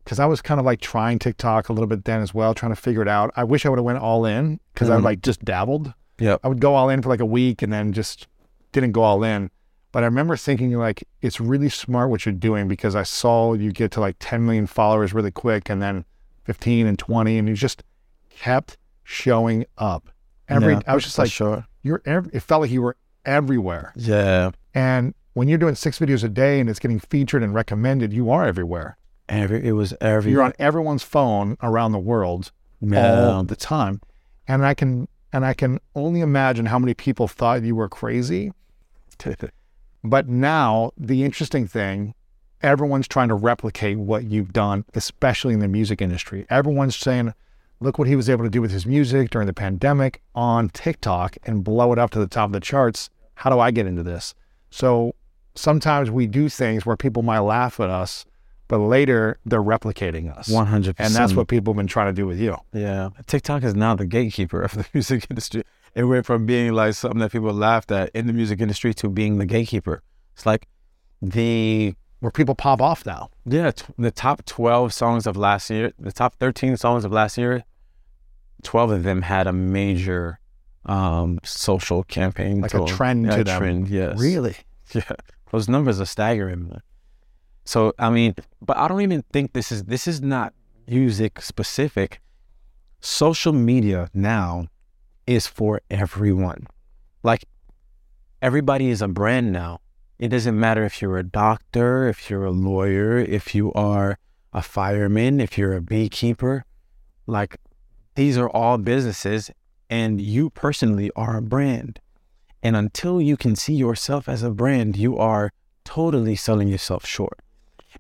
[0.05, 2.71] because I was kind of like trying TikTok a little bit then as well, trying
[2.71, 3.31] to figure it out.
[3.35, 5.03] I wish I would have went all in because I Mhm.
[5.03, 5.93] like just dabbled.
[6.19, 8.27] Yeah, I would go all in for like a week and then just
[8.71, 9.49] didn't go all in.
[9.91, 13.71] But I remember thinking like it's really smart what you're doing because I saw you
[13.73, 16.05] get to like 10 million followers really quick and then
[16.43, 17.83] 15 and 20 and you just
[18.29, 20.09] kept showing up.
[20.47, 21.65] Every Yeah, I was just like sure.
[21.81, 23.91] you're ev- it felt like you were everywhere.
[23.95, 24.51] Yeah.
[24.73, 28.29] And when you're doing six videos a day and it's getting featured and recommended, you
[28.29, 28.97] are everywhere.
[29.27, 33.27] Every it was every You're on everyone's phone around the world Yeah.
[33.31, 34.01] all the time.
[34.47, 38.51] And I can and I can only imagine how many people thought you were crazy.
[40.03, 42.13] But now the interesting thing,
[42.61, 46.45] everyone's trying to replicate what you've done, especially in the music industry.
[46.49, 47.33] Everyone's saying,
[47.79, 51.37] look what he was able to do with his music during the pandemic on TikTok
[51.43, 53.09] and blow it up to the top of the charts.
[53.33, 54.35] How do I get into this?
[54.69, 55.15] So
[55.55, 58.25] sometimes we do things where people might laugh at us,
[58.67, 60.49] but later they're replicating us.
[60.49, 61.15] One hundred And percent.
[61.15, 62.57] And that's what people have been trying to do with you.
[62.73, 63.09] Yeah.
[63.27, 65.63] TikTok is now the gatekeeper of the music industry.
[65.93, 69.09] It went from being like something that people laughed at in the music industry to
[69.09, 70.01] being the gatekeeper.
[70.33, 70.67] It's like
[71.21, 73.29] the Where people pop off now.
[73.45, 77.37] yeah t- the top twelve songs of last year, the top thirteen songs of last
[77.37, 77.63] year,
[78.63, 80.39] twelve of them had a major
[80.85, 83.59] um social campaign, Like a trend yeah, to them.
[83.61, 84.19] Trend, yes.
[84.19, 84.55] Really?
[84.93, 85.01] Yeah,
[85.51, 86.79] those numbers are staggering.
[87.65, 90.53] So I mean, but I don't even think this is this is not
[90.87, 92.21] music specific.
[93.01, 94.67] Social media now
[95.27, 96.67] is for everyone.
[97.23, 97.45] Like
[98.41, 99.79] everybody is a brand now.
[100.19, 104.17] It doesn't matter if you're a doctor, if you're a lawyer, if you are
[104.53, 106.63] a fireman, if you're a beekeeper.
[107.27, 107.57] Like
[108.13, 109.51] these are all businesses
[109.89, 111.99] and you personally are a brand.
[112.63, 115.51] And until you can see yourself as a brand, you are
[115.83, 117.39] totally selling yourself short.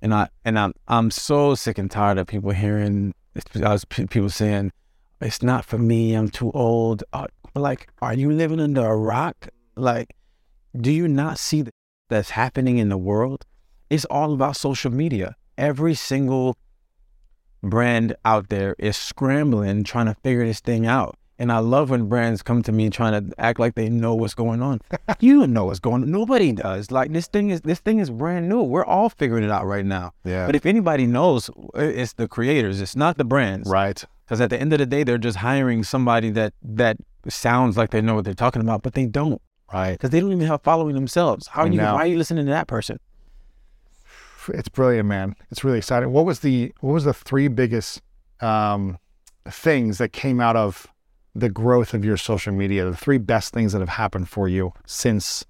[0.01, 3.13] And I and I'm I'm so sick and tired of people hearing
[4.09, 4.71] people saying
[5.21, 6.13] it's not for me.
[6.13, 7.03] I'm too old.
[7.13, 9.49] Uh, like, are you living under a rock?
[9.75, 10.15] Like,
[10.79, 11.73] do you not see th-
[12.09, 13.45] that's happening in the world?
[13.89, 15.35] It's all about social media.
[15.57, 16.57] Every single
[17.63, 21.17] brand out there is scrambling, trying to figure this thing out.
[21.37, 24.33] And I love when brands come to me trying to act like they know what's
[24.33, 24.79] going on.
[25.19, 26.11] you don't know what's going on.
[26.11, 26.91] Nobody does.
[26.91, 28.61] Like this thing is this thing is brand new.
[28.61, 30.13] We're all figuring it out right now.
[30.23, 30.45] Yeah.
[30.45, 32.79] But if anybody knows, it's the creators.
[32.79, 33.69] It's not the brands.
[33.69, 34.03] Right.
[34.25, 37.91] Because at the end of the day, they're just hiring somebody that that sounds like
[37.91, 39.41] they know what they're talking about, but they don't.
[39.73, 39.91] Right.
[39.91, 41.47] Because they don't even have following themselves.
[41.47, 41.77] How are you?
[41.77, 41.95] No.
[41.95, 42.99] Why are you listening to that person?
[44.49, 45.35] It's brilliant, man.
[45.51, 46.11] It's really exciting.
[46.11, 48.01] What was the what was the three biggest
[48.41, 48.97] um,
[49.49, 50.87] things that came out of
[51.35, 52.89] the growth of your social media?
[52.89, 55.45] The three best things that have happened for you since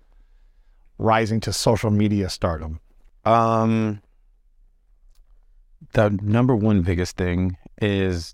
[0.98, 2.80] rising to social media stardom.
[3.24, 4.02] Um,
[5.93, 8.34] the number one biggest thing is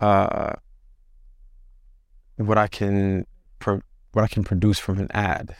[0.00, 0.52] uh,
[2.36, 3.26] what I can
[3.58, 5.56] pro- what I can produce from an ad.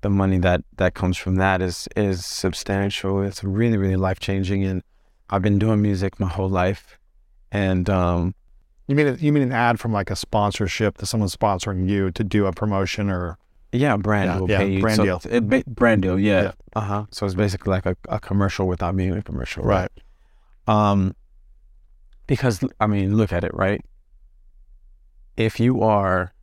[0.00, 3.22] The money that that comes from that is is substantial.
[3.22, 4.82] It's really really life changing, and
[5.30, 6.98] I've been doing music my whole life,
[7.50, 8.34] and um,
[8.88, 12.24] You mean you mean an ad from like a sponsorship that someone's sponsoring you to
[12.24, 13.38] do a promotion or
[13.72, 14.80] yeah, brand Yeah, will yeah, pay you.
[14.80, 15.22] brand so deal.
[15.30, 16.42] It, ba- brand deal, yeah.
[16.42, 16.52] Yeah.
[16.74, 17.06] Uh huh.
[17.10, 19.90] So it's basically like a, a commercial without being a commercial, right?
[20.66, 21.14] Um,
[22.26, 23.82] because I mean, look at it, right?
[25.36, 26.34] If you are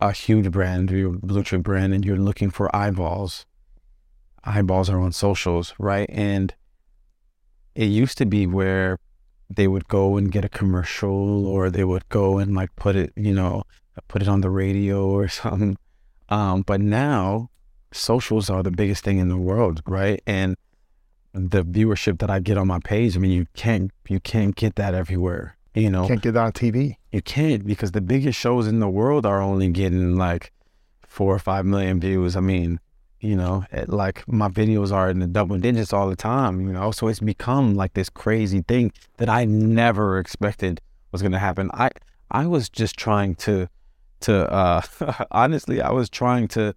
[0.00, 3.46] a huge brand, you're a blue chip brand, and you're looking for eyeballs,
[4.44, 6.08] eyeballs are on socials, right?
[6.10, 6.54] And
[7.74, 8.98] it used to be where
[9.48, 13.12] they would go and get a commercial, or they would go and like put it,
[13.16, 13.62] you know,
[14.08, 15.76] put it on the radio or something.
[16.28, 17.50] Um, but now,
[17.92, 20.20] socials are the biggest thing in the world, right?
[20.26, 20.56] And
[21.32, 24.76] the viewership that I get on my page, I mean, you can't you can't get
[24.76, 25.56] that everywhere.
[25.74, 26.96] You know, Can't get that on TV.
[27.12, 30.50] you can't because the biggest shows in the world are only getting like
[31.06, 32.34] four or five million views.
[32.34, 32.80] I mean,
[33.20, 36.60] you know, it, like my videos are in the double digits all the time.
[36.60, 40.80] You know, so it's become like this crazy thing that I never expected
[41.12, 41.70] was going to happen.
[41.72, 41.90] I
[42.30, 43.68] I was just trying to
[44.20, 44.82] to uh
[45.30, 46.74] honestly, I was trying to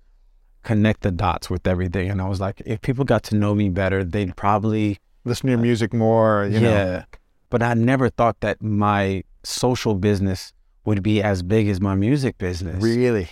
[0.63, 3.69] connect the dots with everything, and I was like, if people got to know me
[3.69, 6.45] better, they'd probably Listen to your music more.
[6.45, 6.69] You yeah.
[6.69, 7.03] know.
[7.49, 10.53] But I never thought that my social business
[10.85, 12.81] would be as big as my music business.
[12.83, 13.29] Really.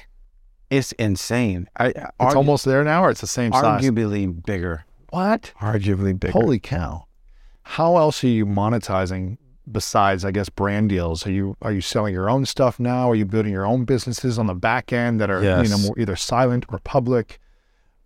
[0.69, 1.69] It's insane.
[1.80, 3.82] I, It's almost there now, or it's the same size.
[3.82, 4.86] arguably bigger.
[5.10, 5.53] What?
[5.62, 6.34] Arguably bigger.
[6.34, 7.06] Holy cow!
[7.63, 9.38] How else are you monetizing
[9.69, 11.25] besides, I guess, brand deals?
[11.25, 13.10] Are you are you selling your own stuff now?
[13.10, 15.97] Are you building your own businesses on the back end that are you know more
[15.99, 17.39] either silent or public?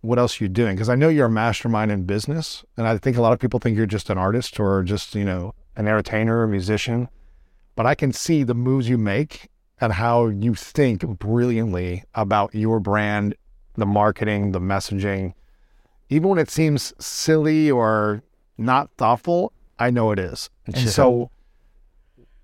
[0.00, 0.74] What else are you doing?
[0.74, 3.60] Because I know you're a mastermind in business, and I think a lot of people
[3.60, 7.08] think you're just an artist or just you know an entertainer, a musician.
[7.74, 9.48] But I can see the moves you make
[9.82, 13.34] and how you think brilliantly about your brand,
[13.74, 15.34] the marketing, the messaging.
[16.08, 18.22] Even when it seems silly or
[18.56, 20.48] not thoughtful, I know it is.
[20.66, 20.86] And Yeah.
[20.90, 21.30] so,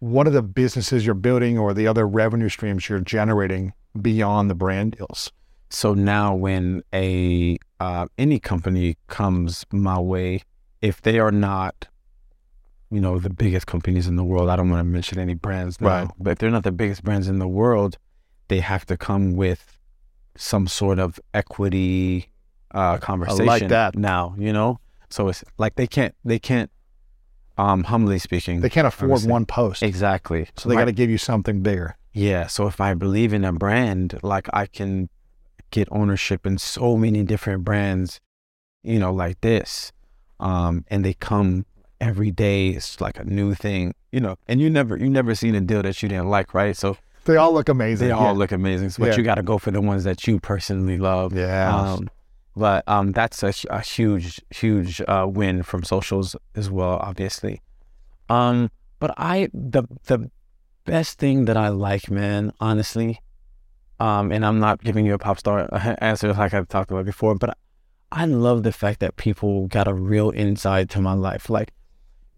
[0.01, 4.55] what are the businesses you're building or the other revenue streams you're generating beyond the
[4.57, 5.31] brand deals?
[5.71, 10.43] So now when a uh, any company comes my way,
[10.83, 11.87] if they are not,
[12.91, 15.81] you know, the biggest companies in the world, I don't want to mention any brands
[15.81, 16.09] now, Right.
[16.19, 17.99] but if they're not the biggest brands in the world,
[18.49, 19.79] they have to come with
[20.37, 22.31] some sort of equity
[22.73, 23.69] uh, conversation.
[23.69, 23.97] that.
[23.97, 24.79] now, you know.
[25.11, 26.71] So it's like they can't they can't,
[27.57, 29.33] um, humbly speaking, They can't afford Understand.
[29.33, 30.49] one post, exactly.
[30.57, 31.97] so they got to give you something bigger.
[32.13, 32.47] yeah.
[32.47, 35.09] So if I believe in a brand, like I can
[35.71, 38.21] get ownership in so many different brands,
[38.83, 39.93] you know, like this.
[40.41, 41.67] Um, and they come
[42.01, 42.69] every day.
[42.69, 45.83] It's like a new thing, you know, and you never, you never seen a deal
[45.83, 46.77] that you didn't like, right?
[46.77, 48.09] So They all look amazing.
[48.09, 48.39] they all yeah.
[48.39, 49.17] look amazing, but Yeah.
[49.17, 51.37] you got to go for the ones that you personally love.
[51.37, 51.75] Yeah.
[51.75, 52.11] Um,
[52.57, 57.61] but um, that's a, a huge, huge uh, win from socials as well, obviously.
[58.29, 60.31] Um, but I the the
[60.85, 63.21] best thing that I like, man, honestly,
[64.01, 65.69] um, and I'm not giving you a pop star
[66.01, 67.57] answer like I've talked about before, but
[68.11, 71.49] I love the fact that people got a real insight to my life.
[71.49, 71.73] Like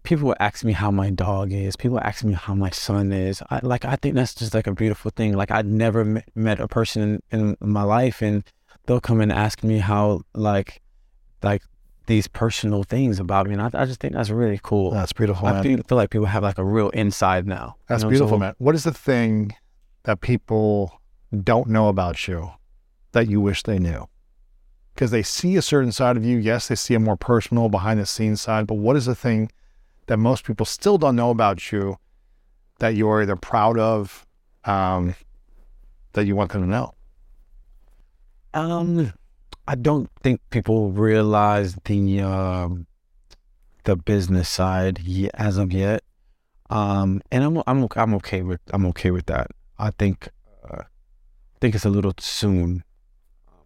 [0.03, 1.75] people will ask me how my dog is.
[1.75, 3.41] People ask me how my son is.
[3.49, 5.33] I like I think that's just like a beautiful thing.
[5.33, 8.43] Like I'd never met, met a person in, in my life and
[8.85, 10.81] they'll come and ask me how like
[11.43, 11.61] like
[12.07, 14.91] these personal things about me and I, I just think that's really cool.
[14.91, 15.63] That's beautiful, I man.
[15.63, 17.75] feel, feel like people have like a real inside now.
[17.77, 18.55] you That's know, beautiful, so- man.
[18.57, 19.55] What is the thing
[20.03, 20.99] that people
[21.43, 22.51] don't know about you
[23.11, 24.07] that you wish they knew?
[24.93, 26.37] Because they see a certain side of you.
[26.37, 28.67] Yes, they see a more personal, behind the scenes side.
[28.67, 29.49] But what is the thing
[30.11, 31.95] that most people still don't know about you
[32.79, 34.27] that you're either proud of,
[34.65, 35.15] um,
[36.11, 36.93] that you want them to know?
[38.53, 39.13] Um,
[39.69, 42.87] I don't think people realize the um,
[43.85, 44.99] the business side
[45.33, 46.03] as of yet.
[46.69, 49.47] Um, and I'm I'm I'm okay with I'm okay with that.
[49.79, 50.27] I think
[50.69, 52.83] uh, I think it's a little soon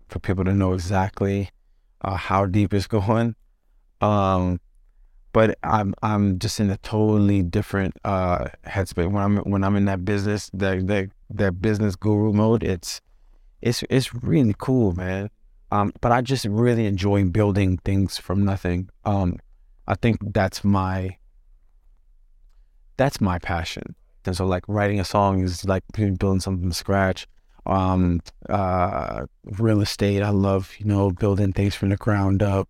[0.09, 1.49] for people to know exactly
[2.01, 3.33] uh, how deep it's going.
[3.99, 4.59] Um,
[5.35, 9.83] but I'm I'm just in a totally different uh, headspace when I'm when I'm in
[9.83, 12.63] that business that that that business guru mode.
[12.63, 13.01] It's
[13.61, 15.29] it's it's really cool, man.
[15.73, 18.89] Um, but I just really enjoy building things from nothing.
[19.03, 19.37] Um,
[19.85, 21.17] I think that's my
[22.95, 23.93] that's my passion.
[24.25, 27.27] And so like writing a song is like building something from scratch.
[27.65, 32.69] Um, uh, real estate, I love, you know, building things from the ground up.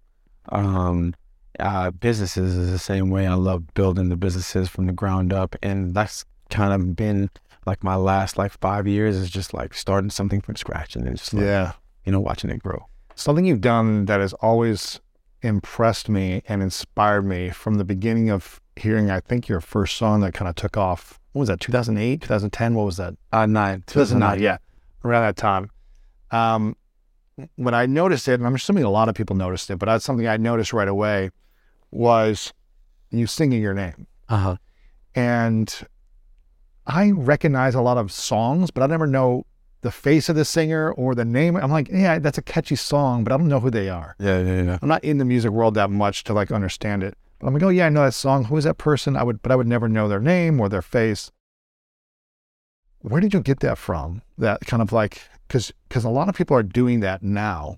[0.50, 1.14] Um,
[1.60, 3.28] uh, businesses is the same way.
[3.28, 5.56] I love building the businesses from the ground up.
[5.62, 7.30] And that's kind of been
[7.66, 11.16] like my last like five years is just like starting something from scratch and then
[11.16, 11.74] just like, Yeah.
[12.06, 12.86] you know, watching it grow.
[13.16, 15.00] Something you've done that has always
[15.42, 20.22] impressed me and inspired me from the beginning of hearing, I think, your first song
[20.22, 21.20] that kind of took off.
[21.34, 22.76] What was that, 2008, 2010?
[22.76, 23.16] What was that?
[23.32, 23.84] Uh, nine.
[23.88, 24.58] 2009, yeah,
[25.04, 25.70] around that time.
[26.32, 26.76] Um,
[27.56, 30.06] when I noticed it, and I'm assuming a lot of people noticed it, but that's
[30.06, 31.30] something I noticed right away
[31.92, 32.54] was
[33.12, 34.08] you singing your name.
[34.30, 34.56] Uh huh.
[35.14, 35.88] And
[36.86, 39.46] I recognize a lot of songs, but I never know
[39.82, 41.56] the face of the singer or the name.
[41.56, 44.16] I'm like, yeah, that's a catchy song, but I don't know who they are.
[44.20, 44.80] Yeah, yeah, yeah.
[44.82, 47.16] I'm not in the music world that much to like understand it.
[47.40, 48.46] But I'm like, oh yeah, I know that song.
[48.46, 49.16] Who is that person?
[49.16, 51.32] I would, but I would never know their name or their face.
[53.00, 54.24] Where did you get that from?
[54.38, 57.78] That kind of like, because because a lot of people are doing that now,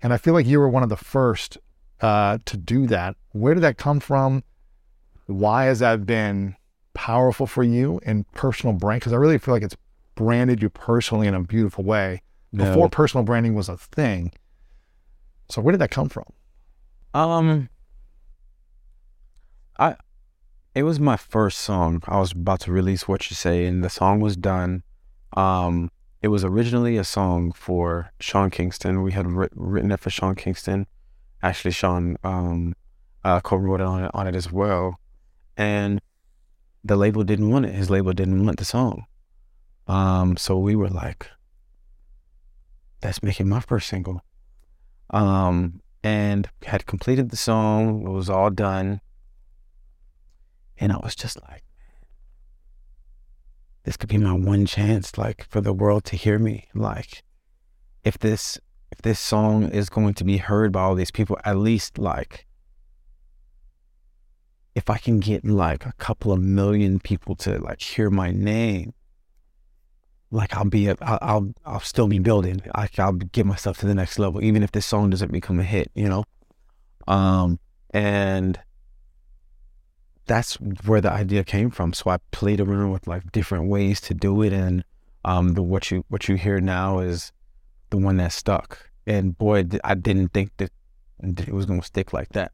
[0.00, 1.58] and I feel like you were one of the first
[2.04, 3.16] uh, to do that.
[3.32, 4.44] Where did that come from?
[5.26, 6.54] Why has that been
[6.92, 9.00] powerful for you in personal brand?
[9.00, 9.76] Because I really feel like it's
[10.14, 12.20] branded you personally in a beautiful way
[12.52, 14.32] before personal branding was a thing.
[15.48, 16.26] So where did that come from?
[17.14, 17.70] Um,
[19.78, 19.96] I
[20.74, 22.02] it was my first song.
[22.06, 24.82] I was about to release "Whatcha Say," and the song was done.
[25.36, 25.90] Um,
[26.20, 29.02] it was originally a song for Sean Kingston.
[29.02, 30.86] We had writ- written it for Sean Kingston.
[31.44, 32.74] Actually, Sean um,
[33.22, 34.98] uh, co-wrote on it on it as well,
[35.56, 36.00] and
[36.82, 37.74] the label didn't want it.
[37.74, 39.04] His label didn't want the song.
[39.86, 41.28] Um, so we were like,
[43.02, 44.22] "Let's make it my first single."
[45.10, 48.06] Um, and had completed the song.
[48.06, 49.00] It was all done.
[50.78, 51.62] And I was just like,
[53.84, 56.68] this could be my one chance, like, for the world to hear me.
[56.74, 57.22] Like,
[58.02, 58.58] if this
[58.94, 62.46] if this song is going to be heard by all these people, at least like
[64.76, 68.94] if I can get like a couple of million people to like hear my name,
[70.30, 72.62] like I'll be, I'll, I'll, I'll still be building.
[72.72, 75.64] I, I'll get myself to the next level, even if this song doesn't become a
[75.64, 76.24] hit, you know.
[77.08, 77.58] Um,
[77.90, 78.60] and
[80.26, 80.54] that's
[80.86, 81.92] where the idea came from.
[81.92, 84.84] So I played around with like different ways to do it, and
[85.24, 87.32] um, the what you what you hear now is
[87.90, 88.90] the one that stuck.
[89.06, 90.70] And boy, I didn't think that
[91.22, 92.52] it was gonna stick like that.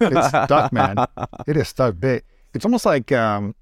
[0.00, 0.96] It's stuck, man.
[1.46, 2.22] It is stuck big.
[2.54, 3.54] It's almost like um,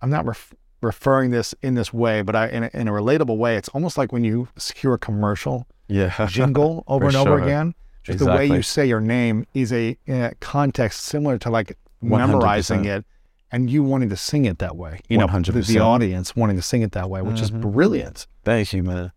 [0.00, 3.36] I'm not ref- referring this in this way, but I in a, in a relatable
[3.36, 3.56] way.
[3.56, 6.26] It's almost like when you hear a commercial Yeah.
[6.26, 7.42] jingle over and over sure.
[7.44, 7.74] again.
[8.04, 12.84] Just the way you say your name is a, uh context similar to like memorizing
[12.84, 12.86] 100%.
[12.98, 13.04] it
[13.50, 15.00] and you wanting to sing it that way.
[15.08, 17.60] You know, the, the audience wanting to sing it that way, which is Mhm.
[17.72, 18.26] brilliant.
[18.44, 19.12] Thank you, man.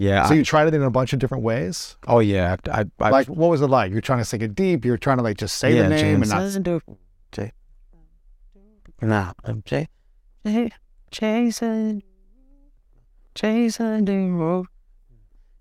[0.00, 0.24] Yeah.
[0.24, 1.96] So I- you tried it in a bunch of different ways.
[2.08, 2.56] oh yeah.
[2.70, 3.92] I, I, I like, what was it like?
[3.92, 4.84] You're trying to sing it deep.
[4.84, 6.44] You're trying to like just say yeah, the name James and not.
[6.44, 6.80] doesn't do
[7.32, 7.52] J.
[9.02, 9.88] Nah, I'm J.
[10.46, 10.70] J.
[11.10, 12.02] Jason.
[13.34, 14.64] Jason Derulo.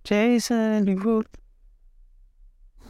[0.05, 1.25] Jason Derulo.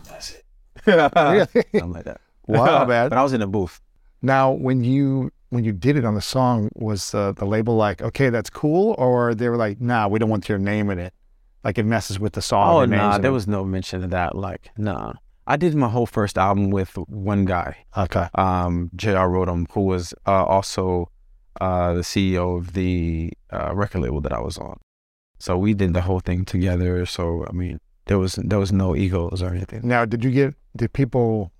[0.07, 0.45] That's it.
[0.85, 1.47] Really?
[1.73, 2.21] Something like that.
[2.47, 3.09] Wow, man.
[3.09, 3.79] But I was in the booth.
[4.23, 8.01] Now, when you when you did it on the song, was uh, the label like,
[8.01, 11.13] okay, that's cool, or they were like, nah, we don't want your name in it,
[11.63, 12.75] like it messes with the song.
[12.75, 14.35] Oh no, nah, there was no mention of that.
[14.35, 15.13] Like, nah.
[15.47, 18.27] I did my whole first album with one guy, okay.
[18.35, 19.27] um, J.R.
[19.27, 21.09] Rotem, who was uh, also
[21.59, 24.79] uh, the CEO of the uh, record label that I was on.
[25.39, 27.03] So we did the whole thing together.
[27.07, 29.81] So I mean, there was there was no egos or anything.
[29.83, 31.51] Now, did you get did people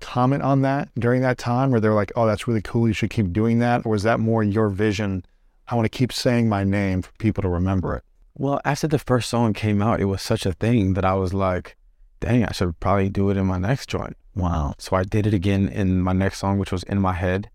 [0.00, 3.10] comment on that during that time, where they're like, oh, that's really cool, you should
[3.10, 5.24] keep doing that, or was that more your vision?
[5.66, 8.04] I want to keep saying my name for people to remember it.
[8.38, 11.34] Well, after the first song came out, it was such a thing that I was
[11.34, 11.76] like,
[12.20, 14.16] dang, I should probably do it in my next joint.
[14.36, 14.74] Wow.
[14.78, 17.50] So I did it again in my next song, which was in my head.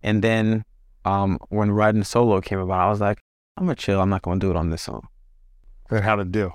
[0.00, 0.64] And then
[1.04, 3.20] um, when Riding Solo came about, I was like,
[3.56, 4.00] I'm gonna chill.
[4.00, 5.08] I'm not gonna do it on this song.
[5.90, 6.52] Then how to do?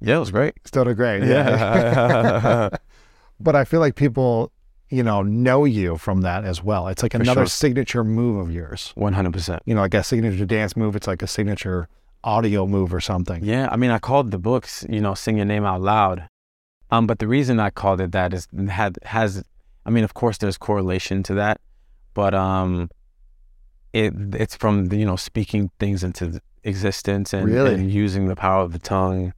[0.00, 0.54] Yeah, it was great.
[0.66, 1.22] Still did great.
[1.24, 2.68] Yeah.
[3.40, 4.52] but I feel like people,
[4.90, 6.88] you know, know you from that as well.
[6.88, 7.46] It's like For another sure.
[7.46, 8.92] signature move of yours.
[8.96, 9.62] One hundred percent.
[9.64, 10.94] You know, like a signature dance move.
[10.94, 11.88] It's like a signature
[12.24, 13.44] audio move or something.
[13.44, 16.28] Yeah, I mean, I called the books, you know, sing your name out loud.
[16.90, 19.42] Um, but the reason I called it that is had has,
[19.86, 21.60] I mean, of course, there's correlation to that,
[22.14, 22.90] but um,
[23.92, 27.74] it it's from the, you know speaking things into existence and, Really?
[27.74, 29.32] and using the power of the tongue,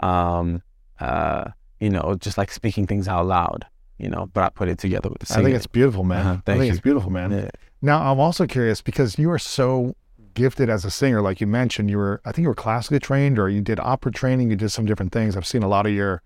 [0.00, 0.62] um,
[0.98, 1.44] uh,
[1.78, 3.66] you know, just like speaking things out loud,
[3.98, 4.26] you know.
[4.32, 6.26] But I put it together with the I think it's beautiful, man.
[6.26, 6.72] Uh-huh, I think you.
[6.72, 7.30] it's beautiful, man.
[7.30, 7.50] Yeah.
[7.82, 9.96] Now, I'm also curious because you are so
[10.40, 11.20] gifted as a singer.
[11.20, 14.10] Like you mentioned, you were, I think you were classically trained or you did opera
[14.10, 14.50] training.
[14.50, 15.36] You did some different things.
[15.36, 16.22] I've seen a lot of your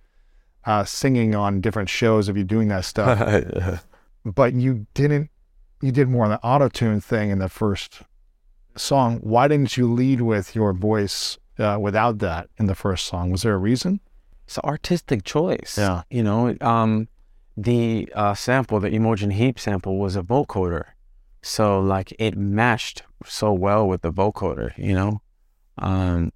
[0.64, 3.82] uh, singing on different shows of you doing that stuff.
[4.24, 5.30] but you didn't,
[5.82, 8.02] you did more on the auto tune thing in the first
[8.76, 9.18] song.
[9.18, 13.30] Why didn't you lead with your voice uh, without that in the first song?
[13.30, 14.00] Was there a reason?
[14.46, 15.76] it's an artistic choice.
[15.78, 16.02] Yeah.
[16.10, 17.08] You know, um,
[17.56, 20.84] the uh, sample, the Imogen Heap sample, was a vocoder,
[21.45, 24.76] so like it matched so well with the vocoder.
[24.78, 25.22] You know,
[25.78, 26.32] um,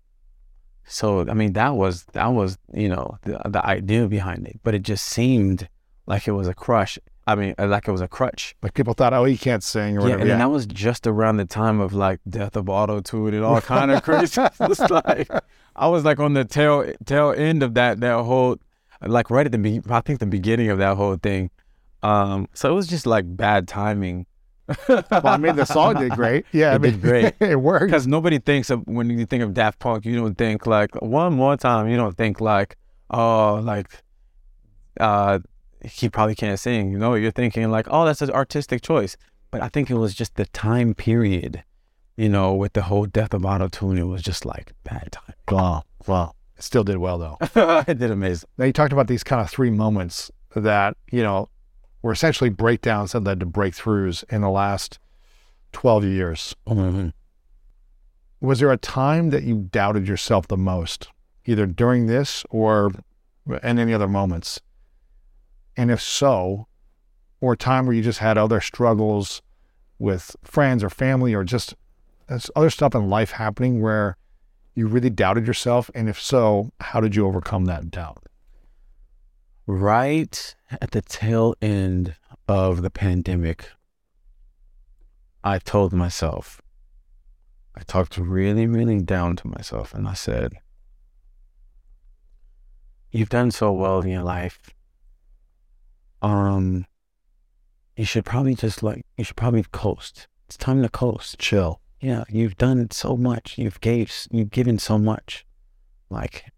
[0.87, 4.75] so I mean that was that was you know the the idea behind it, but
[4.75, 5.69] it just seemed
[6.07, 6.99] like it was a crush.
[7.27, 8.57] I mean, uh, like it was a crutch.
[8.63, 10.21] Like people thought, oh, he can't sing or Yeah, whatever.
[10.21, 10.39] and Yeah.
[10.39, 13.91] that was just around the time of like death of auto tune and all kind
[13.91, 14.41] of crazy.
[14.61, 15.29] it's like
[15.77, 18.57] I was like on the tail tail end of that that whole
[19.03, 21.51] like right at the be- I think the beginning of that whole thing.
[22.03, 24.25] Um, so it was just like bad timing.
[24.89, 26.45] Well, I mean, the song did great.
[26.53, 27.35] Yeah, I It mean, did great.
[27.41, 27.87] it worked.
[27.87, 31.33] because nobody thinks of when you think of Daft Punk, you don't think like one
[31.35, 31.89] more time.
[31.89, 32.77] You don't think like
[33.11, 33.89] oh like
[35.01, 35.39] uh
[35.85, 36.91] he probably can't sing.
[36.91, 39.17] You know, you're thinking like oh that's an artistic choice.
[39.51, 41.65] But I think it was just the time period.
[42.17, 45.35] You know, with the whole death of auto tune, it was just like bad time.
[45.51, 46.35] Wow, wow.
[46.57, 47.39] It still did well though.
[47.87, 48.49] it did amazing.
[48.59, 51.49] Now you talked about these kind of three moments that you know
[52.03, 54.99] were essentially breakdowns that led to breakthroughs in the last
[55.73, 56.55] twelve years.
[56.67, 57.09] Mm-hmm.
[58.41, 61.09] Was there a time that you doubted yourself the most,
[61.45, 62.93] either during this or
[63.47, 64.61] in any other moments?
[65.77, 66.69] And if so,
[67.41, 69.43] or a time where you just had other struggles
[69.99, 71.75] with friends or family or just
[72.55, 74.17] other stuff in life happening where
[74.75, 75.91] you really doubted yourself?
[75.95, 78.23] And if so, how did you overcome that doubt?
[79.69, 82.17] Right at the tail end
[82.49, 83.71] of the pandemic,
[85.45, 86.63] I told myself,
[87.77, 90.55] I talked really, really down to myself, and I said,
[93.11, 94.59] You've done so well in your life.
[96.21, 96.87] Um,
[97.97, 100.29] you should probably just like, you should probably coast.
[100.47, 101.39] It's time to coast.
[101.39, 101.81] Chill.
[102.01, 103.57] Yeah, you've done so much.
[103.57, 105.47] You've gave, you've given so much.
[106.11, 106.53] Like,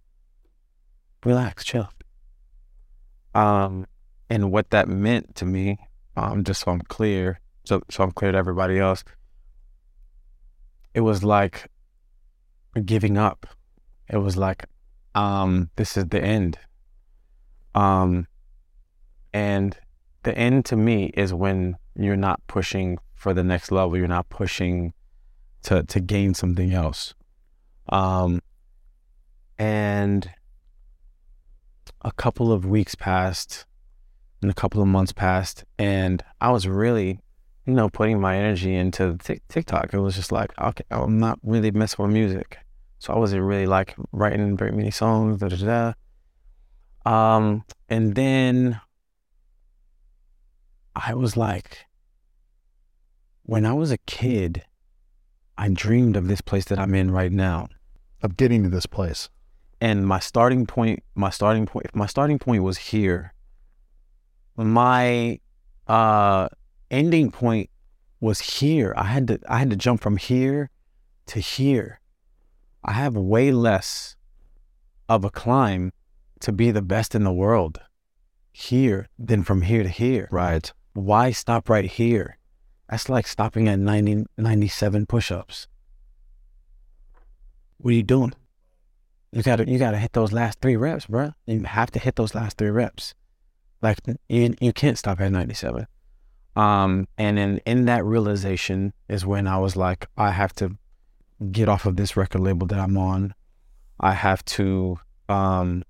[1.24, 1.88] relax, chill.
[3.34, 3.86] Um,
[4.28, 5.78] and what that meant to me,
[6.16, 9.04] um, just so I'm clear, so so I'm clear to everybody else,
[10.94, 11.70] it was like
[12.84, 13.46] giving up.
[14.08, 14.64] It was like,
[15.14, 16.58] um, this is the end.
[17.74, 18.26] Um,
[19.32, 19.76] and
[20.22, 23.96] the end to me is when you're not pushing for the next level.
[23.96, 24.92] You're not pushing
[25.62, 27.14] to to gain something else.
[27.88, 28.40] Um,
[29.58, 30.28] and
[32.02, 33.66] a couple of weeks passed
[34.42, 37.20] and a couple of months passed and I was really,
[37.66, 39.92] you know, putting my energy into Tik TikTok.
[39.92, 42.58] It was just like, okay, I'm not really messing with music.
[42.98, 45.92] So I wasn't really like writing very many songs, da da da.
[47.06, 48.80] Um, and then
[50.94, 51.86] I was like,
[53.44, 54.64] when I was a kid,
[55.56, 57.68] I dreamed of this place that I'm in right now
[58.22, 59.28] Of getting to this place.
[59.80, 63.32] And my starting point my starting point if my starting point was here.
[64.56, 65.40] My
[65.86, 66.48] uh
[66.90, 67.70] ending point
[68.20, 68.92] was here.
[68.96, 70.70] I had to i had to jump from here
[71.26, 72.00] to here.
[72.84, 74.16] I have way less
[75.08, 75.92] of a climb
[76.40, 77.80] to be the best in the world
[78.52, 80.28] here than from here to here.
[80.30, 80.70] Right.
[80.92, 82.36] why stop right here?
[82.88, 85.68] That's like stopping at 90 97 push-ups.
[87.78, 88.34] What are you doing
[89.32, 91.32] you gotta you gotta hit those last three reps, bro.
[91.46, 93.14] You have to hit those last three reps.
[93.82, 95.86] Like you you can't stop at ninety seven.
[96.56, 100.76] Um, and in in that realization is when I was like, I have to
[101.52, 103.34] get off of this record label that I'm on.
[104.00, 105.84] I have to um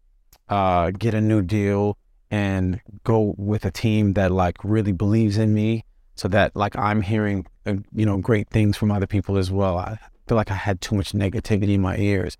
[0.48, 1.96] uh get a new deal
[2.30, 5.84] and go with a team that like really believes in me
[6.14, 9.78] so that like I'm hearing uh, you know great things from other people as well.
[9.78, 12.36] I feel like I had too much negativity in my ears.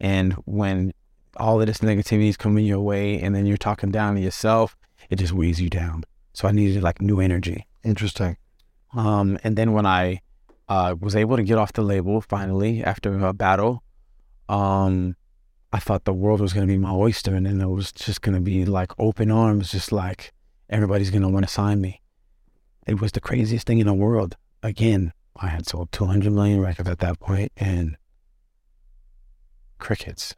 [0.00, 0.92] And when
[1.36, 4.76] all of this negativity is coming your way and then you're talking down to yourself,
[5.10, 6.04] it just weighs you down.
[6.32, 7.66] So I needed like new energy.
[7.84, 8.36] Interesting.
[8.94, 10.20] Um, and then when I
[10.68, 13.82] uh, was able to get off the label finally after a battle,
[14.48, 15.16] um,
[15.72, 18.22] I thought the world was going to be my oyster, and then it was just
[18.22, 20.32] going to be like open arms, just like
[20.70, 22.00] everybody's going to want to sign me.
[22.86, 24.36] It was the craziest thing in the world.
[24.62, 27.97] Again, I had sold 200 million records at that point, and
[29.78, 30.34] crickets.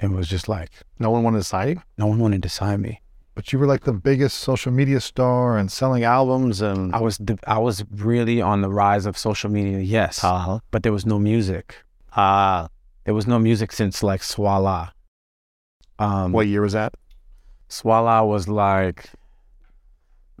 [0.00, 2.80] It was just like No one wanted to sign you, no one wanted to sign
[2.82, 3.00] me.
[3.34, 7.18] but you were like the biggest social media star and selling albums and I was
[7.46, 11.18] I was really on the rise of social media, yes, uh, but there was no
[11.18, 11.76] music.
[12.16, 12.68] uh,
[13.04, 14.92] There was no music since like Swalla.
[15.98, 16.92] Um, what year was that?
[17.68, 19.10] Swalla was like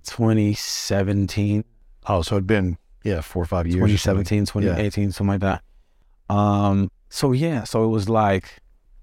[0.04, 1.64] 2017,
[2.06, 3.76] Oh, so it'd been yeah four or five years.
[3.76, 5.62] or 2017, 2018, something like that.
[6.34, 8.58] Um, so yeah, so it was like,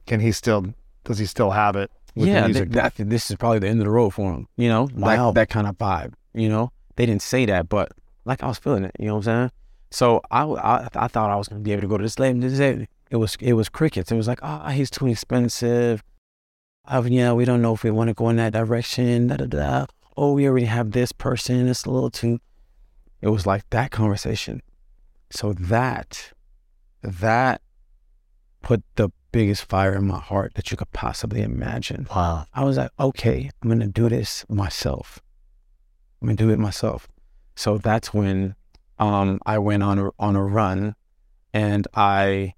[0.05, 0.65] Can he still?
[1.05, 1.89] Does he still have it?
[2.13, 4.47] With yeah, th- that, this is probably the end of the road for him.
[4.57, 5.31] You know, Wow.
[5.31, 6.13] that, that kind of vibe.
[6.33, 7.93] You know, they didn't say that, but
[8.25, 8.91] like I was feeling it.
[8.99, 9.51] You know what I'm saying?
[9.91, 12.43] So I, I, I thought I was gonna be able to go to this label.
[12.43, 14.11] It was, it was crickets.
[14.11, 16.03] It was like, oh, he's too expensive.
[16.89, 19.27] Oh, yeah, we don't know if we want to go in that direction.
[19.27, 19.85] Da da da.
[20.17, 21.69] Oh, we already have this person.
[21.69, 22.39] It's a little too.
[23.21, 24.61] It was like that conversation.
[25.29, 26.33] So that,
[27.03, 27.61] that
[28.61, 32.07] put the biggest fire in my heart that you could possibly imagine.
[32.13, 32.45] wow.
[32.53, 35.19] I was like, okay, I'm gonna do this myself.
[36.21, 37.07] I'm gonna do it myself.
[37.55, 38.55] So that's when
[38.99, 40.95] um, I went on a, on a run,
[41.53, 42.53] and I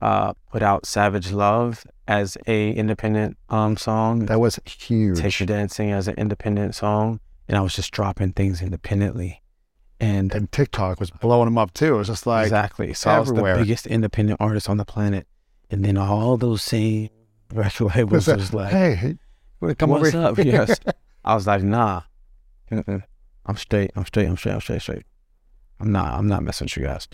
[0.00, 4.26] uh, put out "Savage Love" as a independent um, song.
[4.26, 5.18] That was huge.
[5.18, 9.42] "Take You Dancing" as an independent song, and I was just dropping things independently.
[10.00, 11.94] And and TikTok was blowing them up too.
[11.94, 15.26] It was just like exactly, so I was the biggest independent artist on the planet.
[15.72, 17.08] And then all those same
[17.52, 19.16] record labels was was like, hey, hey,
[19.60, 20.36] wanna come What's over up?
[20.38, 20.66] here?
[20.68, 20.78] Yes.
[21.24, 22.02] I was like, nah.
[22.70, 23.90] I'm straight.
[23.96, 24.28] I'm straight.
[24.28, 24.52] I'm straight.
[24.52, 24.82] I'm straight.
[24.82, 25.02] Straight.
[25.80, 26.14] I'm not.
[26.14, 27.08] I'm not messing with you guys.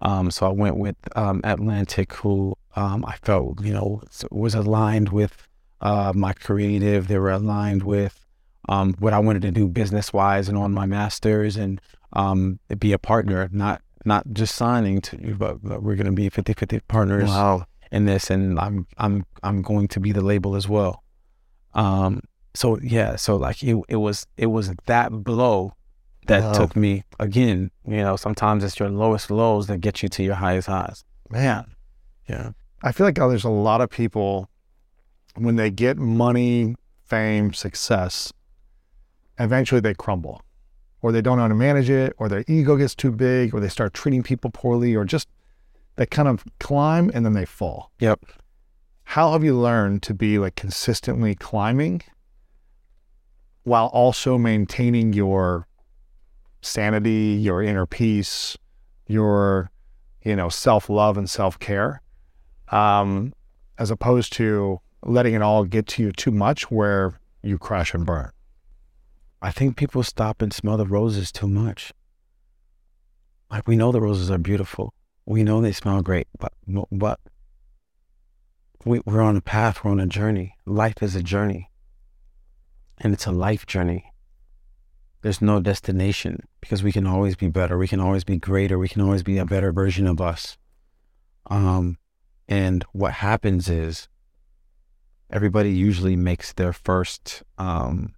[0.00, 5.10] Um, so I went with um, Atlantic, who um, I felt you know was aligned
[5.10, 5.48] with
[5.80, 7.08] uh, my creative.
[7.08, 8.24] They were aligned with
[8.68, 11.80] um, what I wanted to do business wise and on my masters and
[12.12, 16.12] um, be a partner, not not just signing to you, but, but we're going to
[16.12, 17.66] be 50-50 partners Wow.
[17.92, 21.02] In this, and I'm I'm I'm going to be the label as well.
[21.74, 22.22] Um.
[22.54, 23.16] So yeah.
[23.16, 25.72] So like it it was it was that blow
[26.26, 26.52] that Wow.
[26.52, 27.70] took me again.
[27.86, 31.04] You know, sometimes it's your lowest lows that get you to your highest highs.
[31.30, 31.74] Man,
[32.28, 32.50] Yeah.
[32.82, 34.48] I feel like oh, there's a lot of people
[35.36, 36.74] when they get money,
[37.04, 38.32] fame, success,
[39.38, 40.42] eventually they crumble,
[41.02, 43.60] or they don't know how to manage it, or their ego gets too big, or
[43.60, 45.28] they start treating people poorly, or just
[45.96, 47.90] they kind of climb and then they fall.
[47.98, 48.24] Yep.
[49.04, 52.02] How have you learned to be like consistently climbing
[53.64, 55.66] while also maintaining your
[56.60, 58.56] sanity, your inner peace,
[59.06, 59.70] your
[60.22, 62.02] you know self love and self care,
[62.68, 63.32] um,
[63.78, 68.04] as opposed to letting it all get to you too much where you crash and
[68.04, 68.30] burn.
[69.40, 71.92] I think people stop and smell the roses too much.
[73.50, 74.92] Like we know the roses are beautiful.
[75.26, 76.52] We know they smell great, but
[76.92, 77.20] but
[78.84, 79.82] we, we're on a path.
[79.82, 80.54] We're on a journey.
[80.64, 81.70] Life is a journey,
[82.98, 84.12] and it's a life journey.
[85.22, 87.76] There's no destination because we can always be better.
[87.76, 88.78] We can always be greater.
[88.78, 90.56] We can always be a better version of us.
[91.50, 91.98] Um,
[92.48, 94.08] and what happens is
[95.30, 98.14] everybody usually makes their first um,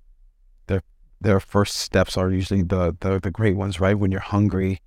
[0.67, 0.83] their
[1.21, 3.99] their first steps are usually the, the the great ones, right?
[3.99, 4.83] When you're hungry,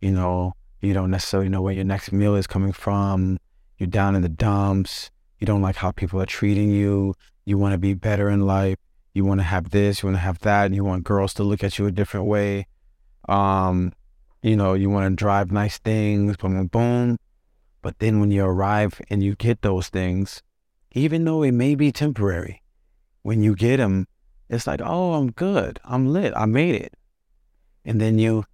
[0.00, 3.38] you know, you don't necessarily know where your next meal is coming from.
[3.78, 5.10] You're down in the dumps.
[5.38, 7.14] You don't like how people are treating you.
[7.44, 8.76] You want to be better in life.
[9.14, 10.02] You want to have this.
[10.02, 10.66] You want to have that.
[10.66, 12.66] And you want girls to look at you a different way.
[13.28, 13.92] Um,
[14.42, 16.36] you know, you want to drive nice things.
[16.36, 17.18] Boom, boom, boom.
[17.80, 20.42] But then when you arrive and you get those things,
[20.92, 22.62] even though it may be temporary,
[23.22, 24.06] when you get them,
[24.48, 25.80] it's like, oh, I'm good.
[25.84, 26.32] I'm lit.
[26.36, 26.94] I made it.
[27.84, 28.44] And then you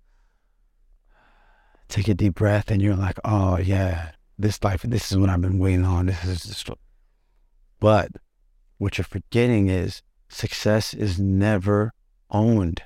[1.89, 5.41] take a deep breath and you're like, oh, yeah, this life, this is what I've
[5.41, 6.07] been waiting on.
[6.07, 6.71] This is just.
[7.81, 8.13] But
[8.79, 11.93] what you're forgetting is success is never
[12.31, 12.83] owned,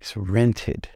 [0.00, 0.88] it's rented.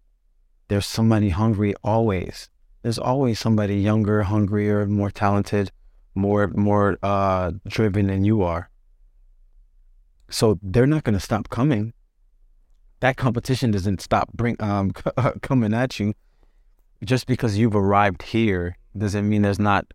[0.69, 2.49] There's somebody hungry always.
[2.83, 5.71] There's always somebody younger, hungrier, more talented,
[6.15, 8.71] more more uh, driven than you are.
[10.29, 11.93] So they're not going to stop coming.
[13.01, 14.93] That competition doesn't stop bring um
[15.43, 16.15] coming at you.
[17.03, 19.86] Just because you've arrived here doesn't mean there's not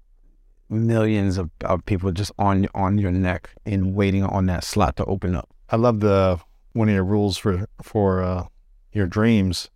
[0.70, 5.06] millions of, of people just on on your neck and waiting on that slot to
[5.06, 5.50] open up.
[5.70, 6.40] I love the
[6.74, 8.46] one of your rules for for uh,
[8.92, 9.70] your dreams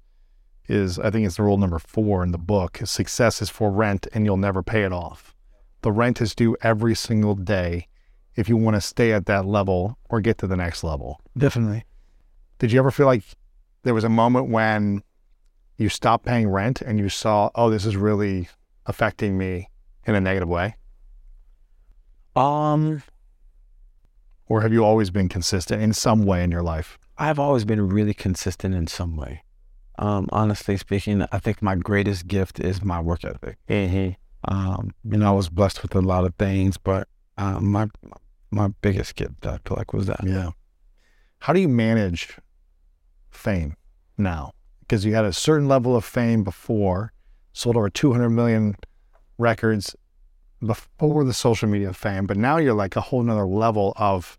[0.67, 2.79] is I think it's the rule number four in the book.
[2.85, 5.33] Success is for rent and you'll never pay it off.
[5.81, 7.87] The rent is due every single day
[8.35, 11.19] if you want to stay at that level or get to the next level.
[11.37, 11.83] Definitely.
[12.59, 13.23] Did you ever feel like
[13.83, 15.03] there was a moment when
[15.77, 18.49] you stopped paying rent and you saw, oh, this is really
[18.85, 19.69] affecting me
[20.05, 20.75] in a negative way?
[22.35, 23.03] Um,
[24.47, 26.97] Or have you always been consistent in some way in your life?
[27.17, 29.43] I've always been really consistent in some way.
[29.99, 33.57] Um, honestly speaking, I think my greatest gift is my work ethic.
[34.45, 37.07] Um, you know, I was blessed with a lot of things, but
[37.37, 37.87] um, my
[38.51, 40.19] my biggest gift, I feel like, was that.
[40.23, 40.51] Yeah.
[41.39, 42.37] How do you manage
[43.31, 43.75] fame
[44.17, 44.53] now?
[44.83, 47.13] Because you had a certain level of fame before,
[47.53, 48.75] sold over 200 million
[49.37, 49.95] records
[50.65, 54.37] before the social media fame, but now you're like a whole nother level of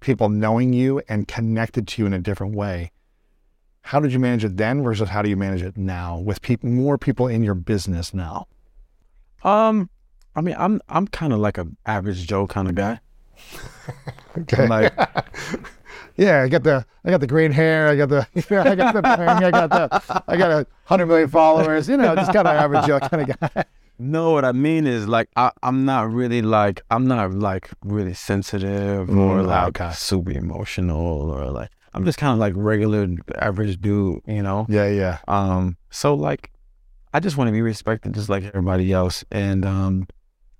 [0.00, 2.92] people knowing you and connected to you in a different way.
[3.82, 6.68] How did you manage it then versus how do you manage it now with people,
[6.68, 8.46] more people in your business now?
[9.44, 9.88] Um,
[10.34, 13.00] I mean, I'm I'm kind of like an average Joe kind of guy.
[14.38, 14.66] Okay.
[14.66, 14.92] Like,
[16.16, 17.88] Yeah, I got the I got the green hair.
[17.88, 21.88] I got the I got the I got the I got a hundred million followers.
[21.88, 23.64] You know, just kind of average Joe kind of guy.
[23.98, 28.14] no, what I mean is like I, I'm not really like I'm not like really
[28.14, 29.92] sensitive or Mm, like okay.
[29.94, 34.66] super emotional or like I'm just kind of like regular average dude, you know.
[34.68, 35.18] Yeah, yeah.
[35.28, 36.50] Um, so like,
[37.14, 39.24] I just want to be respected just like everybody else.
[39.30, 40.06] And um,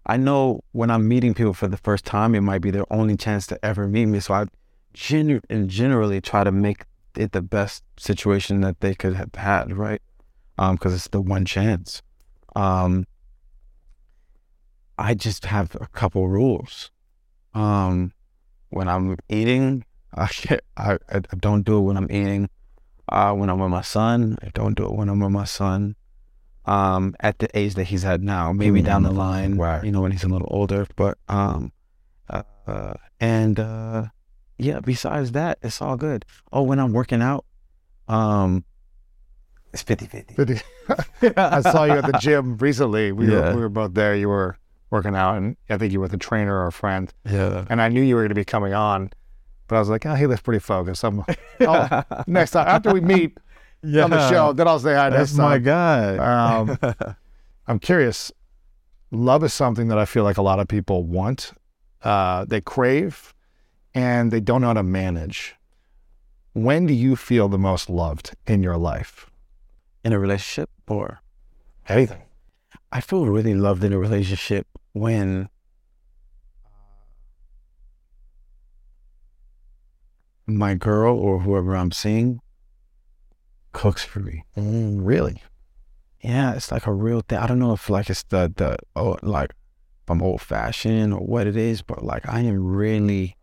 [0.07, 3.19] I know when I'm meeting people for the first time, it might be their only
[3.19, 4.21] chance to ever meet me.
[4.21, 4.47] So I
[4.97, 6.85] genu- and generally try to make
[7.17, 10.03] it the best situation that they could have had, right?
[10.59, 12.03] Um, because it's the one chance.
[12.55, 13.07] Um,
[14.99, 16.91] I just have a couple rules.
[17.55, 18.13] Um,
[18.71, 19.85] when I'm eating,
[20.15, 22.49] I, can't- I I don't do it when I'm eating
[23.09, 24.37] uh, when I'm with my son.
[24.43, 25.95] I don't do it when I'm with my son.
[26.65, 29.85] Um, at the age that he's at now, maybe down the line, Right.
[29.85, 30.85] you know, when he's a little older.
[30.97, 31.71] But um,
[32.29, 34.07] uh, uh, and uh,
[34.59, 34.81] yeah.
[34.81, 36.25] Besides that, it's all good.
[36.53, 37.45] Oh, when I'm working out,
[38.09, 38.65] um,
[39.73, 40.63] it's 50-50.
[41.37, 43.13] I saw you at the gym recently.
[43.13, 43.51] We, Yeah.
[43.51, 44.15] were, we were both there.
[44.15, 44.57] You were
[44.91, 47.13] working out, and I think you were with a trainer or a friend.
[47.29, 47.65] Yeah.
[47.69, 49.11] And I knew you were going to be coming on,
[49.69, 51.05] but I was like, oh, he looks pretty focused.
[51.05, 51.25] I'm,
[51.61, 53.37] oh, next time after we meet
[53.85, 55.63] on the show, then I'll say hi That's next my time.
[56.17, 56.57] guy.
[56.77, 56.79] Um,
[57.67, 58.33] I'm curious.
[59.11, 61.53] Love is something that I feel like a lot of people want,
[62.03, 63.35] uh, they crave,
[63.97, 65.57] and they don't know how to manage.
[66.53, 69.31] When do you feel the most loved in your life?
[70.05, 71.21] In a relationship, or
[71.89, 72.23] Anything.
[72.93, 75.49] I feel really loved in a relationship when
[80.47, 82.41] my girl or whoever I'm seeing
[83.73, 84.45] cooks for me.
[84.57, 85.43] Mm, really?
[86.21, 87.39] Yeah, it's like a real thing.
[87.39, 89.53] I don't know if like it's the the oh, like
[90.09, 93.37] I'm old fashioned or what it is, but like I am really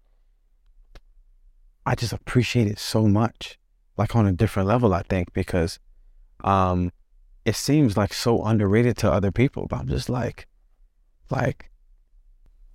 [1.85, 3.57] I just appreciate it so much.
[3.97, 5.79] Like on a different level, I think, because
[6.43, 6.91] um
[7.45, 9.67] it seems like so underrated to other people.
[9.67, 10.47] But I'm just like
[11.29, 11.69] like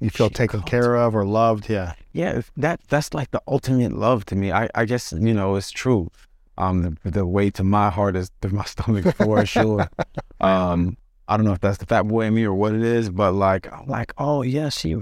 [0.00, 1.68] You feel taken care of or loved?
[1.68, 1.94] Yeah.
[2.12, 4.52] yeah, that that's like the ultimate love to me.
[4.52, 6.10] I, I guess you know it's true.
[6.56, 9.88] Um, the, the way to my heart is through my stomach for sure.
[10.40, 10.96] Um,
[11.26, 13.32] I don't know if that's the fat boy in me or what it is, but
[13.32, 14.94] like I'm like, oh yeah, she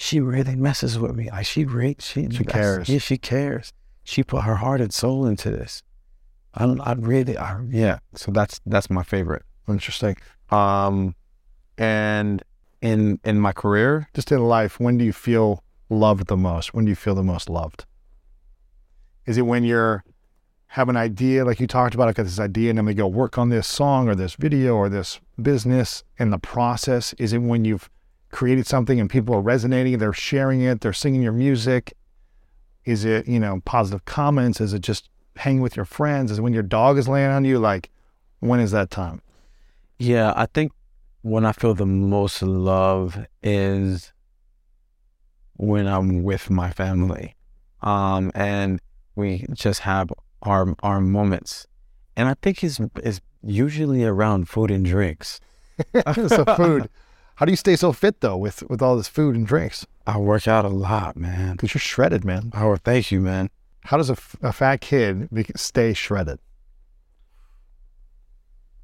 [0.00, 1.28] she really messes with me.
[1.28, 2.88] Like she re- she She cares.
[2.88, 3.72] Yeah, she cares.
[4.04, 5.82] She put her heart and soul into this.
[6.54, 6.64] I.
[6.64, 7.36] I really.
[7.36, 7.98] I, yeah.
[8.14, 9.42] So that's that's my favorite.
[9.68, 10.16] Interesting.
[10.50, 11.16] Um,
[11.76, 12.42] and
[12.80, 16.72] in in my career, Just in life, when do you feel loved the most?
[16.72, 17.84] When do you feel the most loved?
[19.26, 20.04] Is it when you're
[20.68, 23.06] have an idea, like you talked about, I got this idea, and then we go
[23.08, 27.14] work on this song or this video or this business in the process?
[27.14, 27.90] Is it when you've
[28.30, 31.94] created something and people are resonating, they're sharing it, they're singing your music?
[32.84, 34.60] Is it, you know, positive comments?
[34.60, 36.30] Is it just hanging with your friends?
[36.30, 37.58] Is it when your dog is laying on you?
[37.58, 37.90] Like,
[38.40, 39.22] when is that time?
[39.98, 40.72] Yeah, I think
[41.22, 44.12] when I feel the most love is
[45.56, 47.34] when I'm with my family.
[47.82, 48.80] Um, and
[49.16, 50.10] we just have
[50.42, 51.66] our our moments.
[52.16, 55.40] And I think it's, it's usually around food and drinks.
[56.04, 56.88] so food.
[57.38, 59.86] How do you stay so fit though with with all this food and drinks?
[60.08, 61.52] I work out a lot, man.
[61.52, 62.50] Because you're shredded, man.
[62.52, 63.48] Oh, thank you, man.
[63.84, 66.40] How does a, a fat kid stay shredded?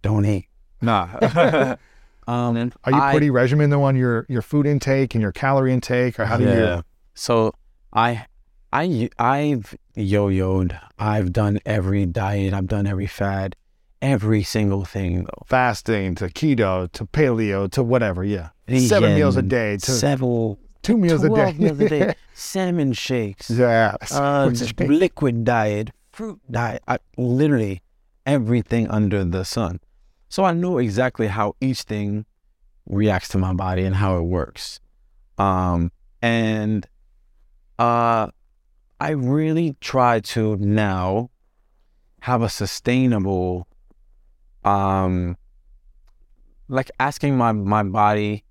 [0.03, 0.47] Don't eat.
[0.81, 1.09] Nah.
[2.29, 6.21] um, Are you I- pretty regimented on your your food intake and your calorie intake,
[6.21, 6.77] or how do yeah.
[6.77, 6.83] you?
[7.15, 7.55] So
[7.93, 8.27] I
[8.73, 10.79] I I've yo-yoed.
[10.97, 12.55] I've done every diet.
[12.55, 13.57] I've done every fad,
[14.03, 15.43] every single thing though.
[15.47, 18.25] Fasting to keto to paleo to whatever.
[18.25, 18.51] Yeah.
[18.79, 21.53] Seven meals a day to several two meals a day.
[21.59, 22.15] meals a day.
[22.35, 23.51] Salmon shakes.
[23.51, 23.97] yeah.
[24.11, 27.83] uh, liquid diet, fruit diet, I, literally
[28.27, 29.81] everything under the sun.
[30.29, 32.27] So I know exactly how each thing
[32.87, 34.81] reacts to my body and how it works.
[35.39, 36.87] Um, and
[37.79, 38.29] uh,
[39.01, 41.31] I really try to now
[42.21, 43.69] have a sustainable,
[44.65, 45.37] um,
[46.69, 48.45] like asking my my body,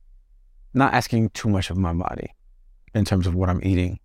[0.73, 2.33] not asking too much of my body
[2.93, 3.99] in terms of what I'm eating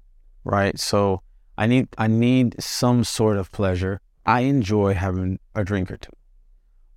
[0.49, 0.79] right?
[0.79, 1.23] So
[1.57, 4.01] I need I need some sort of pleasure.
[4.27, 6.13] I enjoy having a drink or two.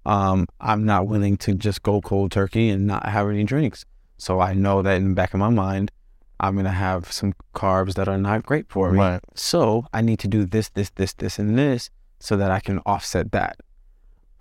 [0.05, 3.86] Um, I'm not willing to just go cold turkey and not have any drinks.
[4.18, 5.91] So I know that in the back of my mind,
[6.39, 8.99] I'm gonna have some carbs that are not great for me.
[8.99, 9.22] Right.
[9.36, 11.89] So I need to do this, this, this, this, and this
[12.20, 13.57] so that I can offset that.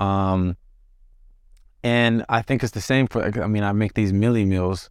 [0.01, 0.57] Um,
[1.83, 3.23] and I think it's the same for.
[3.43, 4.91] I mean, I make these millie meals,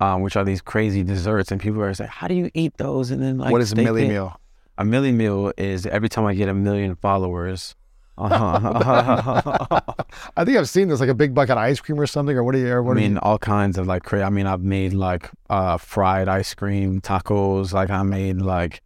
[0.00, 3.10] um, which are these crazy desserts, and people are like, "How do you eat those?"
[3.10, 4.38] And then like, what is a they milli meal?
[4.78, 7.74] A millie meal is every time I get a million followers.
[8.18, 8.28] uh
[10.36, 12.36] I think I've seen this like a big bucket of ice cream or something.
[12.36, 12.74] Or what do you?
[12.74, 14.22] I what do mean, you- all kinds of like crazy.
[14.24, 17.72] I mean, I've made like uh, fried ice cream tacos.
[17.72, 18.82] Like I made like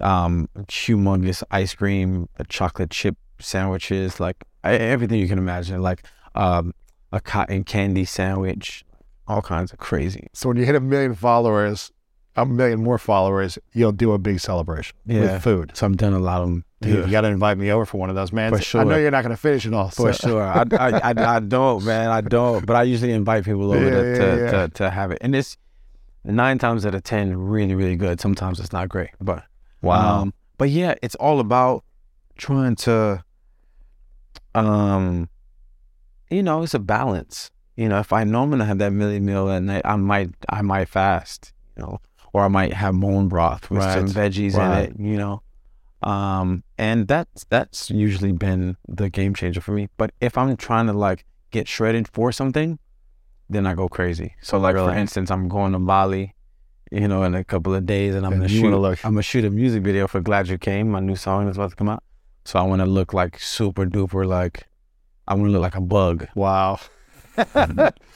[0.00, 4.42] um, humongous ice cream, chocolate chip sandwiches, like
[4.74, 5.80] everything you can imagine.
[5.82, 6.04] Like
[6.34, 6.74] um,
[7.12, 8.84] a cotton candy sandwich,
[9.26, 10.28] all kinds of crazy.
[10.32, 11.90] so when you hit a million followers,
[12.36, 15.20] a million more followers, you'll do a big celebration Yeah.
[15.20, 15.72] with food.
[15.74, 16.64] So I'm done a lot of them.
[16.80, 18.52] Dude, you got to invite me over for one of those, man.
[18.54, 18.82] For sure.
[18.82, 19.90] I know you're not going to finish it all.
[19.90, 20.42] For so- sure.
[20.42, 22.08] I, I, I, I don't, man.
[22.10, 22.64] I don't.
[22.64, 24.50] But I usually invite people over Yeah, to, to.
[24.50, 25.18] To, to have it.
[25.20, 25.56] And it's
[26.24, 28.20] nine times out of 10, really, really good.
[28.20, 29.10] Sometimes it's not great.
[29.20, 29.42] But,
[29.82, 30.20] Wow.
[30.22, 31.82] um, but yeah, it's all about
[32.36, 33.24] trying to,
[34.54, 35.28] um,
[36.30, 37.50] you know, it's a balance.
[37.76, 40.30] You know, if I know I'm to have that millie meal at night, I might,
[40.48, 42.00] I might fast, you know,
[42.32, 44.88] or I might have bone broth with some veggies right.
[44.88, 45.42] in it, you know.
[46.02, 49.88] Um, and that's that's usually been the game changer for me.
[49.96, 52.78] But if I'm trying to like get shredded for something,
[53.48, 54.34] then I go crazy.
[54.40, 56.34] So like for instance, I'm going to Bali,
[56.90, 58.76] you know, in a couple of days, and I'm And gonna shoot.
[58.76, 61.56] look- I'm gonna shoot a music video for "Glad You Came," my new song that's
[61.56, 62.02] about to come out.
[62.48, 64.66] So I want to look like super duper like,
[65.26, 66.28] I want to look like a bug.
[66.34, 66.80] Wow.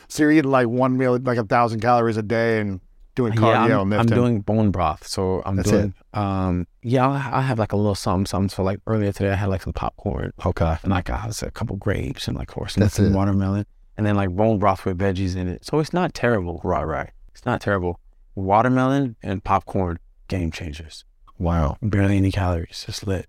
[0.09, 2.81] so you're eating like one meal, like a thousand calories a day, and
[3.15, 5.93] doing yeah, cardio, I'm, and I'm doing bone broth, so I'm That's doing.
[6.15, 8.49] Um, yeah, I'll have like a little something, something.
[8.49, 10.33] So like earlier today, I had like some popcorn.
[10.47, 10.79] Okay.
[10.83, 13.67] and like I had a couple grapes and like horse That's and watermelon,
[13.99, 15.67] and then like bone broth with veggies in it.
[15.67, 16.59] So it's not terrible.
[16.65, 17.11] Right, right.
[17.33, 18.01] It's not terrible.
[18.35, 21.05] Watermelon and popcorn, game changers.
[21.39, 21.77] Wow.
[21.83, 22.85] Barely any calories.
[22.87, 23.27] Just lit.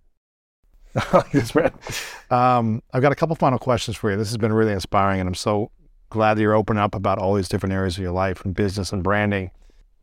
[2.29, 4.17] Um, I've got a couple final questions for you.
[4.17, 5.71] This has been really inspiring, and I'm so
[6.09, 8.93] glad that you're opening up about all these different areas of your life and business
[8.93, 9.51] and branding.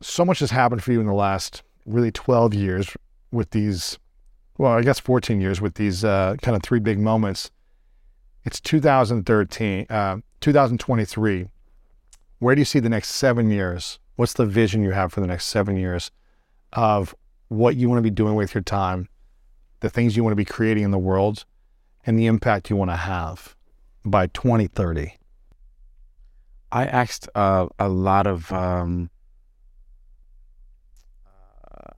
[0.01, 2.95] So much has happened for you in the last really 12 years
[3.31, 3.97] with these,
[4.57, 7.51] well, I guess 14 years with these uh, kind of three big moments.
[8.43, 11.47] It's 2013, uh, 2023.
[12.39, 13.99] Where do you see the next seven years?
[14.15, 16.11] What's the vision you have for the next seven years
[16.73, 17.15] of
[17.49, 19.07] what you want to be doing with your time?
[19.81, 21.45] The things you want to be creating in the world
[22.05, 23.55] and the impact you want to have
[24.05, 25.17] by 2030.
[26.71, 29.09] I asked uh, a lot of um,
[31.25, 31.91] uh,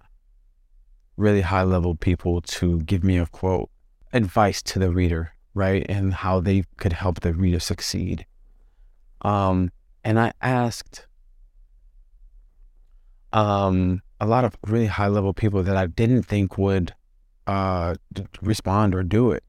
[1.16, 3.70] really high level people to give me a quote,
[4.12, 5.86] advice to the reader, right?
[5.88, 8.26] And how they could help the reader succeed.
[9.22, 9.72] Um,
[10.04, 11.06] and I asked
[13.32, 16.94] um, a lot of really high level people that I didn't think would
[17.48, 17.96] uh,
[18.41, 19.44] respond or do it.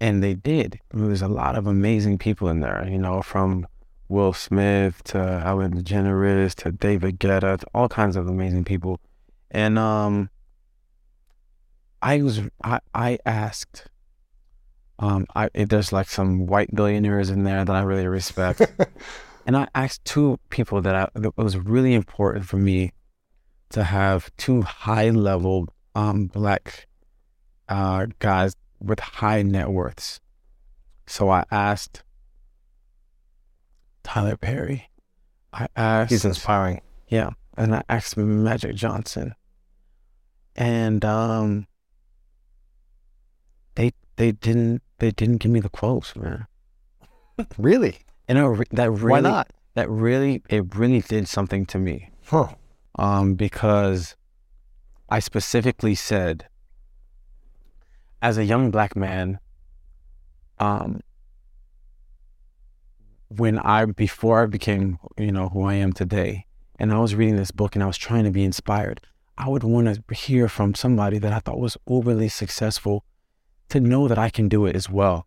[0.00, 0.80] And they did.
[0.92, 3.66] There's a lot of amazing people in there, you know, from
[4.08, 8.98] Will Smith to Ellen DeGeneres to David Guetta, to all kinds of amazing people.
[9.50, 10.30] And um
[12.02, 13.86] I was I, I asked
[14.98, 18.62] um I if there's like some white billionaires in there that I really respect.
[19.46, 22.92] and I asked two people that I that it was really important for me
[23.70, 26.88] to have two high level um black
[27.70, 30.20] uh guys with high net worths.
[31.06, 32.02] So I asked
[34.02, 34.90] Tyler Perry.
[35.52, 36.80] I asked He's inspiring.
[37.08, 39.34] yeah, and I asked Magic Johnson,
[40.56, 41.66] and um,
[43.74, 46.46] they they didn't they didn't give me the quotes, man.
[47.58, 47.96] Really?
[48.28, 49.50] And I re- that really Why not?
[49.74, 52.48] that really it really did something to me, Huh.
[52.98, 54.14] um, because
[55.08, 56.46] I specifically said,
[58.22, 59.38] as a young black man,
[60.58, 61.00] um,
[63.28, 66.46] when I before I became, you know, who I am today,
[66.78, 69.00] and I was reading this book and I was trying to be inspired,
[69.38, 73.04] I would want to hear from somebody that I thought was overly successful
[73.68, 75.26] to know that I can do it as well.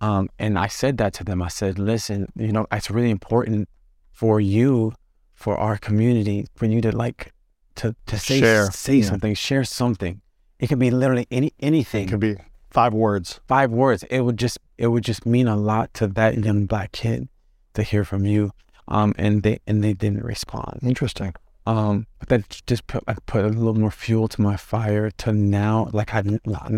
[0.00, 1.42] Um, and I said that to them.
[1.42, 3.68] I said, listen, you know, it's really important
[4.10, 4.92] for you,
[5.34, 7.32] for our community, for you to like
[7.76, 9.04] to to say Share, say yeah.
[9.04, 10.20] something, share something.
[10.58, 12.06] It could be literally any anything.
[12.06, 12.36] It could be
[12.70, 13.40] five words.
[13.46, 14.02] Five words.
[14.04, 17.28] It would just it would just mean a lot to that young black kid
[17.74, 18.50] to hear from you.
[18.88, 20.80] Um, and they and they didn't respond.
[20.82, 21.34] Interesting.
[21.66, 25.32] Um, but that just put I put a little more fuel to my fire to
[25.32, 26.22] now like I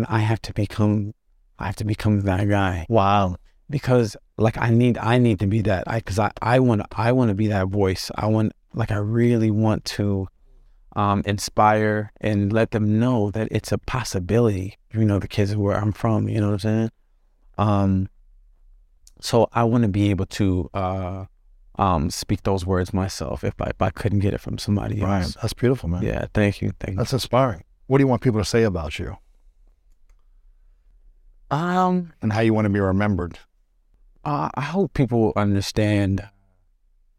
[0.07, 1.13] I have to become
[1.59, 3.35] I have to become that guy Wow.
[3.69, 7.11] because like I need I need to be that I because I I want I
[7.11, 10.29] want to be that voice I want like I really want to
[10.97, 15.77] um inspire and let them know that it's a possibility you know the kids where
[15.77, 16.91] I'm from you know what I'm saying
[17.57, 18.09] um
[19.21, 21.25] so I want to be able to uh
[21.77, 25.21] um speak those words myself if I, if I couldn't get it from somebody Right.
[25.21, 26.01] else That's beautiful, man.
[26.03, 27.63] yeah thank you thank you That's inspiring.
[27.85, 29.15] What do you want people to say about you
[31.51, 33.39] um and how you want to be remembered?
[34.25, 36.27] Uh, I hope people understand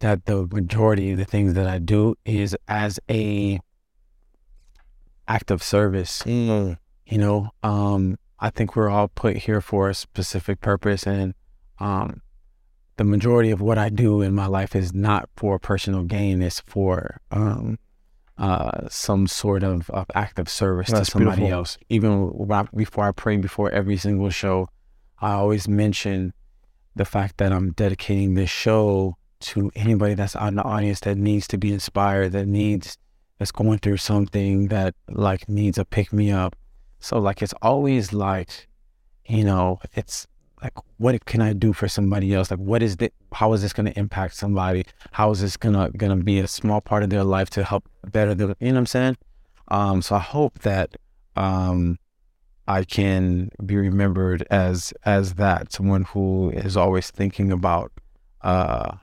[0.01, 3.61] that the majority of the things that I do is as a
[5.29, 6.23] act of service.
[6.27, 11.35] You know, um, I think we're all put here for a specific purpose, and
[11.79, 12.23] um,
[12.97, 16.43] the majority of what I do in my life is not for personal gain.
[16.43, 17.79] It's for um,
[18.37, 21.59] uh, some sort of, of act of service That's to somebody beautiful.
[21.59, 21.79] else.
[21.89, 24.69] Even I- before I pray before every single show,
[25.21, 26.33] I always mention
[26.95, 31.17] the fact that I'm dedicating this show to anybody that's out in the audience that
[31.17, 32.99] needs to be inspired, that needs
[33.39, 36.57] that's going through something that like needs a pick me up.
[37.01, 38.69] So like it's always like,
[39.27, 40.27] you know, it's
[40.63, 42.51] like what can I do for somebody else?
[42.51, 44.85] Like what is the how is this gonna impact somebody?
[45.13, 48.35] How is this gonna gonna be a small part of their life to help better
[48.35, 49.17] their you know what I'm saying?
[49.69, 50.97] Um so I hope that
[51.37, 51.99] um
[52.67, 57.93] I can be remembered as as that someone who is always thinking about
[58.43, 58.97] uh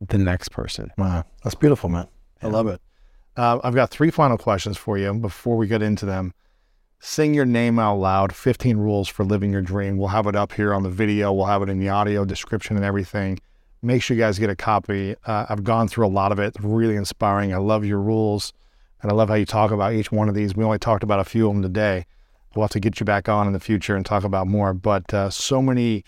[0.00, 0.90] the next person.
[0.98, 1.24] Wow.
[1.42, 2.08] That's beautiful, man.
[2.42, 2.80] I love it.
[3.36, 6.34] Uh, I've got three final questions for you before we get into them.
[7.00, 9.96] Sing your name out loud 15 rules for living your dream.
[9.96, 12.76] We'll have it up here on the video, we'll have it in the audio description
[12.76, 13.40] and everything.
[13.84, 15.16] Make sure you guys get a copy.
[15.26, 17.52] Uh, I've gone through a lot of it, really inspiring.
[17.52, 18.52] I love your rules
[19.02, 20.54] and I love how you talk about each one of these.
[20.54, 22.06] We only talked about a few of them today.
[22.54, 24.72] We'll have to get you back on in the future and talk about more.
[24.72, 26.04] But uh, so many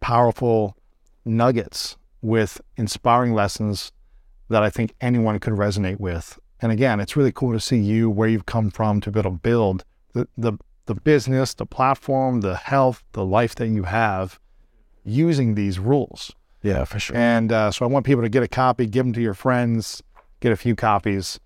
[0.00, 0.76] powerful
[1.24, 3.90] nuggets with inspiring lessons
[4.48, 6.38] that I think anyone could resonate with.
[6.60, 9.30] And again, it's really cool to see you where you've come from to be able
[9.30, 10.54] to build the, the,
[10.86, 14.40] the business, the platform, the health, the life that you have
[15.04, 16.32] using these rules.
[16.62, 17.16] Yeah, for sure.
[17.16, 20.02] And uh, so I want people to get a copy, give them to your friends,
[20.40, 21.38] get a few copies,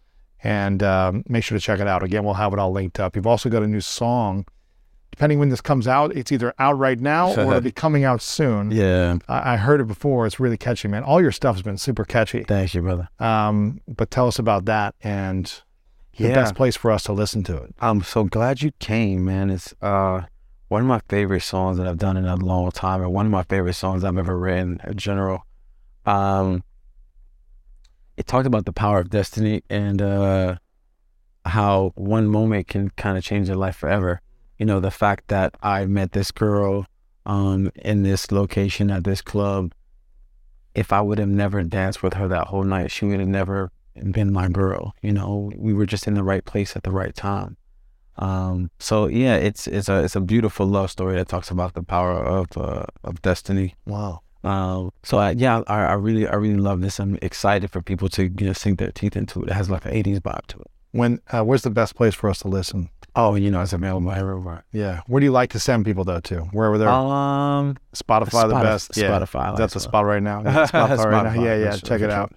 [0.43, 2.03] and um, make sure to check it out.
[2.03, 3.15] Again, we'll have it all linked up.
[3.15, 4.47] You've also got a new song.
[5.13, 8.21] Depending when this comes out, it's either out right now or it'll be coming out
[8.21, 8.71] soon.
[8.73, 9.19] Yeah.
[9.29, 10.27] I, I heard it before.
[10.27, 11.05] It's really catchy, man.
[11.05, 12.43] All your stuff's been super catchy.
[12.45, 13.09] Thank you, brother.
[13.21, 15.47] Um, but tell us about that and
[16.17, 16.35] the Yeah.
[16.35, 17.75] best place for us to listen to it.
[17.79, 19.51] I'm so glad you came, man.
[19.51, 20.23] It's uh
[20.69, 23.33] one of my favorite songs that I've done in a long time, and one of
[23.33, 25.45] my favorite songs I've ever written in general.
[26.07, 26.65] Um,
[28.17, 30.57] it talked about the power of destiny and uh,
[31.45, 34.23] how one moment can kind of change your life forever.
[34.59, 36.87] You know, the fact that I met this girl
[37.27, 39.73] um, in this location at this club.
[40.75, 43.71] If I would have never danced with her that whole night, she would have never
[44.11, 44.95] been my girl.
[45.03, 47.57] You know, we were just in the right place at the right time.
[48.17, 51.83] Um, so yeah, it's it's a it's a beautiful love story that talks about the
[51.83, 53.75] power of uh, of destiny.
[53.87, 54.21] Wow.
[54.45, 56.99] Um, so I, yeah, I, I really I really love this.
[56.99, 59.51] I'm excited for people to you know sink their teeth into it.
[59.51, 60.71] It has like an '80s vibe to it.
[60.93, 62.91] When uh, where's the best place for us to listen?
[63.15, 64.65] Oh, you know, it's available everywhere.
[64.73, 65.03] Yeah.
[65.07, 66.41] Where do you like to send people though to?
[66.53, 68.97] Wherever they're Um, Spotify the Spotif- best.
[68.97, 69.11] Yeah.
[69.11, 69.41] Spotify.
[69.41, 69.83] I Is that the Spotify.
[69.83, 70.43] spot right now?
[70.43, 71.43] Yeah, Spotify right now.
[71.43, 71.71] Yeah, yeah.
[71.73, 72.13] sure, Check it sure.
[72.13, 72.33] out.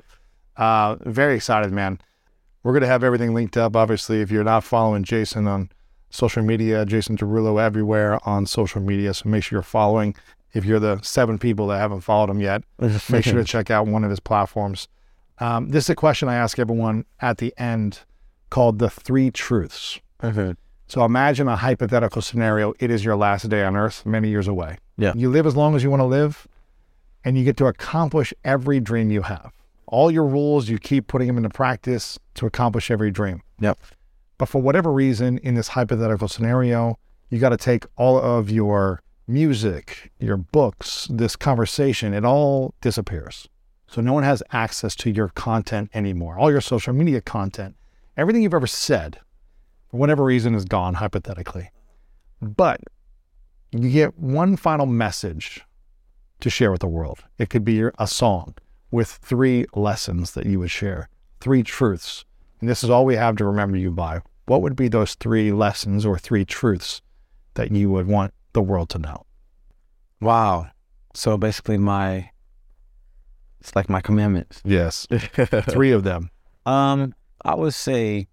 [0.57, 1.99] Uh, very excited, man.
[2.63, 3.75] We're gonna have everything linked up.
[3.75, 5.69] Obviously, if you're not following Jason on
[6.09, 9.13] social media, Jason Derulo everywhere on social media.
[9.13, 10.15] So make sure you're following.
[10.53, 12.63] If you're the seven people that haven't followed him yet,
[13.09, 14.87] make sure to check out one of his platforms.
[15.39, 17.99] Um, this is a question I ask everyone at the end
[18.49, 19.99] called the three truths.
[20.87, 22.73] So imagine a hypothetical scenario.
[22.79, 24.77] It is your last day on earth, many years away.
[24.97, 25.13] Yeah.
[25.15, 26.47] You live as long as you want to live,
[27.23, 29.51] and you get to accomplish every dream you have.
[29.87, 33.41] all your rules, you keep putting them into practice to accomplish every dream.
[33.59, 33.79] Yep.
[34.37, 36.97] But for whatever reason, in this hypothetical scenario,
[37.29, 43.47] you got to take all of your music, your books, this conversation, it all disappears.
[43.87, 47.75] So no one has access to your content anymore, all your social media content,
[48.17, 49.19] everything you've ever said,
[49.95, 51.71] for whatever reason, is gone, hypothetically.
[52.41, 52.81] But
[53.71, 55.61] you get one final message
[56.41, 57.23] to share with the world.
[57.37, 58.55] It could be a song
[58.91, 61.07] with three lessons that you would share,
[61.39, 62.25] three truths.
[62.59, 64.19] And this is all we have to remember you by.
[64.47, 67.01] What would be those three lessons or three truths
[67.53, 69.25] that you would want the world to know?
[70.19, 70.67] Wow.
[71.13, 72.31] So basically, my
[73.61, 74.61] it's like my commandments.
[74.65, 75.07] Yes,
[75.69, 76.31] three of them.
[76.65, 77.15] Um,
[77.45, 78.27] I would say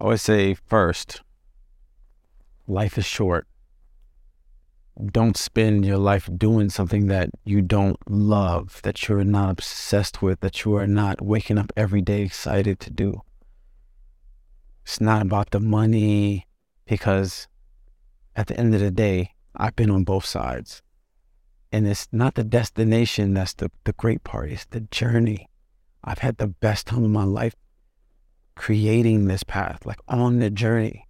[0.00, 1.22] I would say first,
[2.66, 3.46] life is short.
[5.06, 10.40] Don't spend your life doing something that you don't love, that you're not obsessed with,
[10.40, 13.22] that you are not waking up every day excited to do.
[14.84, 16.46] It's not about the money
[16.86, 17.48] because
[18.36, 20.82] at the end of the day, I've been on both sides.
[21.72, 25.48] And it's not the destination that's the, the great part, it's the journey.
[26.04, 27.54] I've had the best time of my life
[28.56, 31.06] creating this path, like on the journey.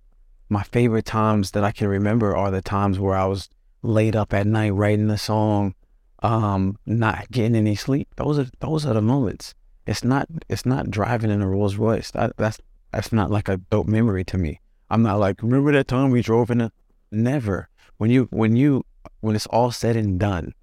[0.49, 3.49] My favorite times that I can remember are the times where I was
[3.83, 5.75] laid up at night writing the song,
[6.23, 8.09] um, not getting any sleep.
[8.17, 9.55] Those are those are the moments.
[9.87, 12.11] It's not it's not driving in a Rolls Royce.
[12.13, 12.59] That, that's
[12.93, 14.61] that's not like a dope memory to me.
[14.91, 16.73] I'm not like remember that time we drove in a
[17.11, 17.69] never.
[17.99, 18.85] When you when you
[19.21, 20.55] when it's all said and done,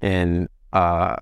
[0.00, 1.16] and uh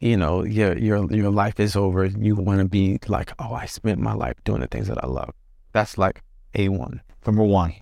[0.00, 2.04] you know, your your your life is over.
[2.04, 5.06] You want to be like, oh, I spent my life doing the things that I
[5.06, 5.32] love.
[5.72, 6.22] That's like
[6.54, 7.00] a one.
[7.26, 7.74] Number one.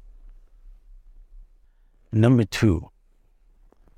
[2.12, 2.90] Number two,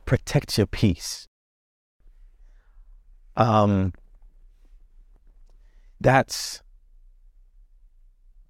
[0.06, 1.28] protect your peace.
[3.36, 3.92] Um,
[6.00, 6.62] that's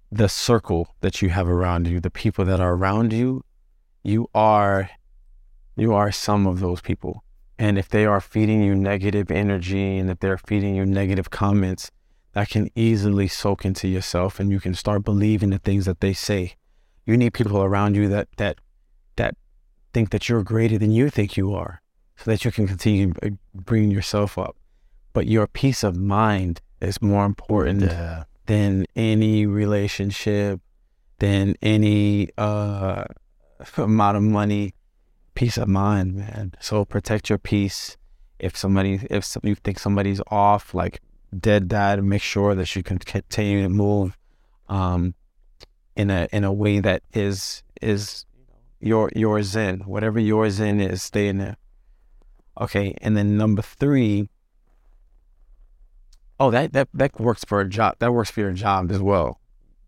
[0.09, 3.43] the circle that you have around you, the people that are around you.
[4.03, 4.89] You are,
[5.75, 7.25] you are some of those people.
[7.59, 11.91] And if they are feeding you negative energy and if they're feeding you negative comments,
[12.33, 16.13] that can easily soak into yourself and you can start believing the things that they
[16.13, 16.53] say.
[17.05, 18.59] You need people around you that that
[19.15, 19.35] that
[19.93, 21.81] think that you're greater than you think you are
[22.17, 23.13] so that you can continue
[23.55, 24.55] bringing yourself up.
[25.13, 28.25] But your peace of mind is more important yeah.
[28.45, 30.61] than any relationship,
[31.17, 33.05] than any uh,
[33.77, 34.73] amount of money
[35.37, 36.51] peace of mind, man.
[36.59, 37.95] So protect your peace.
[38.39, 40.99] If somebody, if you think somebody's off, like
[41.39, 44.17] dead dad, make sure that you can continue to move,
[44.67, 45.13] um,
[45.95, 48.25] in a in a way that is is
[48.79, 51.57] your yours in whatever yours in is, stay in there.
[52.59, 54.29] Okay, and then number three.
[56.39, 57.95] Oh, that that that works for a job.
[57.99, 59.39] That works for your job as well.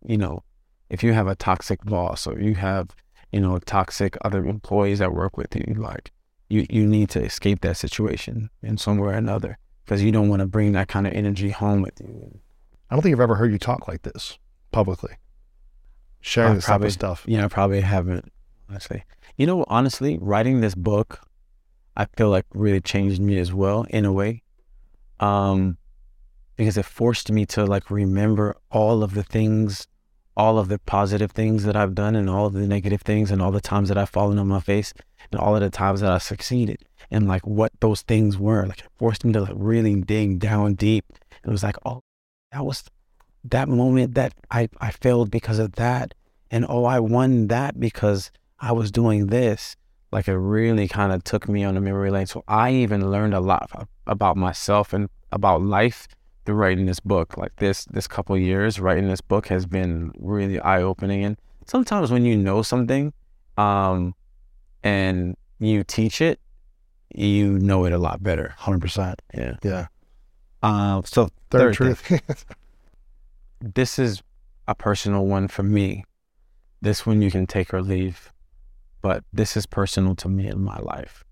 [0.06, 0.44] You know,
[0.92, 2.96] if you have a toxic boss or you have
[3.32, 5.74] you know, toxic other employees that work with you.
[5.76, 6.12] Like
[6.50, 10.30] you, you need to escape that situation in some way or another because you don't
[10.30, 12.40] want to bring that kind of energy home with you.
[12.90, 14.38] I don't think I've ever heard you talk like this
[14.72, 15.16] publicly,
[16.22, 17.24] sharing this type of stuff.
[17.28, 18.32] Yeah, I probably haven't,
[18.68, 19.04] honestly.
[19.38, 21.22] You know, honestly, writing this book,
[21.96, 24.44] I feel like really changed me as well in a way.
[25.20, 25.78] Um,
[26.56, 29.88] because it forced me to like remember all of the things
[30.40, 33.42] all of the positive things that I've done and all of the negative things and
[33.42, 34.94] all the times that I've fallen on my face
[35.30, 36.78] and all of the times that I succeeded
[37.12, 38.66] and like what those things were.
[38.66, 41.04] Like it forced me to like really dig down deep.
[41.44, 42.04] It was like, oh,
[42.54, 42.86] that was
[43.44, 46.14] that moment that I, I failed because of that.
[46.50, 49.76] And oh, I won that because I was doing this.
[50.10, 52.28] Like it really kind of took me on a memory lane.
[52.28, 56.08] So I even learned a lot about myself and about life
[56.54, 57.38] writing this book.
[57.38, 61.24] Like this this couple years, writing this book has been really eye opening.
[61.24, 63.14] And sometimes when you know something,
[63.58, 64.16] um,
[64.84, 66.40] and you teach it,
[67.14, 68.54] you know it a lot better.
[68.58, 69.22] Hundred percent.
[69.34, 69.56] Yeah.
[69.64, 69.88] Yeah.
[70.62, 72.46] Uh, so third, third truth.
[73.62, 74.22] this is
[74.68, 76.06] a personal one for me.
[76.82, 78.32] This one you can take or leave,
[79.02, 81.24] but this is personal to me in my life.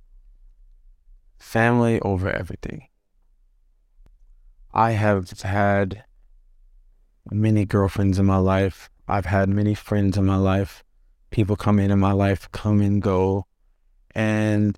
[1.39, 2.87] Family over everything.
[4.77, 6.03] I have had
[7.31, 8.91] many girlfriends in my life.
[9.07, 10.83] I've had many friends in my life.
[11.31, 13.47] People come in in my life, come and go.
[14.13, 14.77] And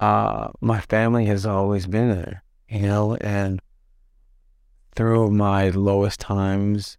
[0.00, 3.62] uh, my family has always been there, you know, and
[4.96, 6.98] through my lowest times,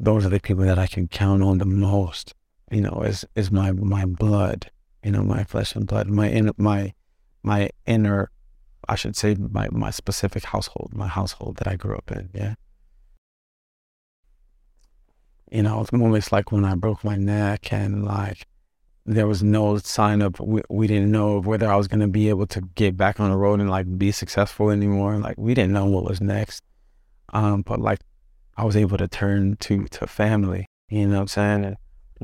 [0.00, 2.34] those are the people that I can count on the most.
[2.70, 4.70] You know, is is my my blood,
[5.02, 6.94] you know, my flesh and blood, my my
[7.44, 8.30] my inner,
[8.88, 12.30] I should say, my my specific household, my household that I grew up in.
[12.34, 12.54] Yeah.
[15.50, 18.46] You know, it's moments like when I broke my neck and like
[19.06, 22.28] there was no sign of we, we didn't know whether I was going to be
[22.30, 25.16] able to get back on the road and like be successful anymore.
[25.18, 26.62] Like we didn't know what was next.
[27.32, 28.00] Um, but like
[28.56, 30.66] I was able to turn to to family.
[30.88, 31.64] You know what I'm saying?
[31.64, 31.76] And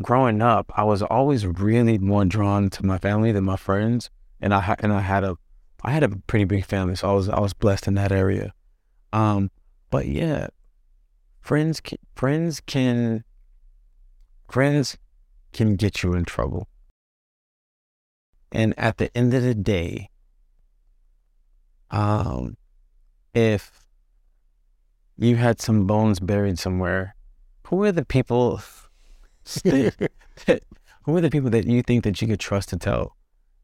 [0.04, 4.10] growing up, I was always really more drawn to my family than my friends,
[4.40, 5.36] and I and I had a
[5.82, 8.52] I had a pretty big family, so I was I was blessed in that area.
[9.12, 9.50] Um,
[9.90, 10.48] but yeah,
[11.40, 13.24] friends can, friends can
[14.50, 14.98] friends
[15.52, 16.68] can get you in trouble.
[18.52, 20.10] And at the end of the day,
[21.90, 22.56] um,
[23.32, 23.84] if
[25.16, 27.14] you had some bones buried somewhere,
[27.66, 28.60] who are the people?
[29.64, 33.16] who are the people that you think that you could trust to tell?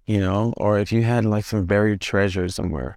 [0.07, 2.97] You know, or if you had like some buried treasure somewhere,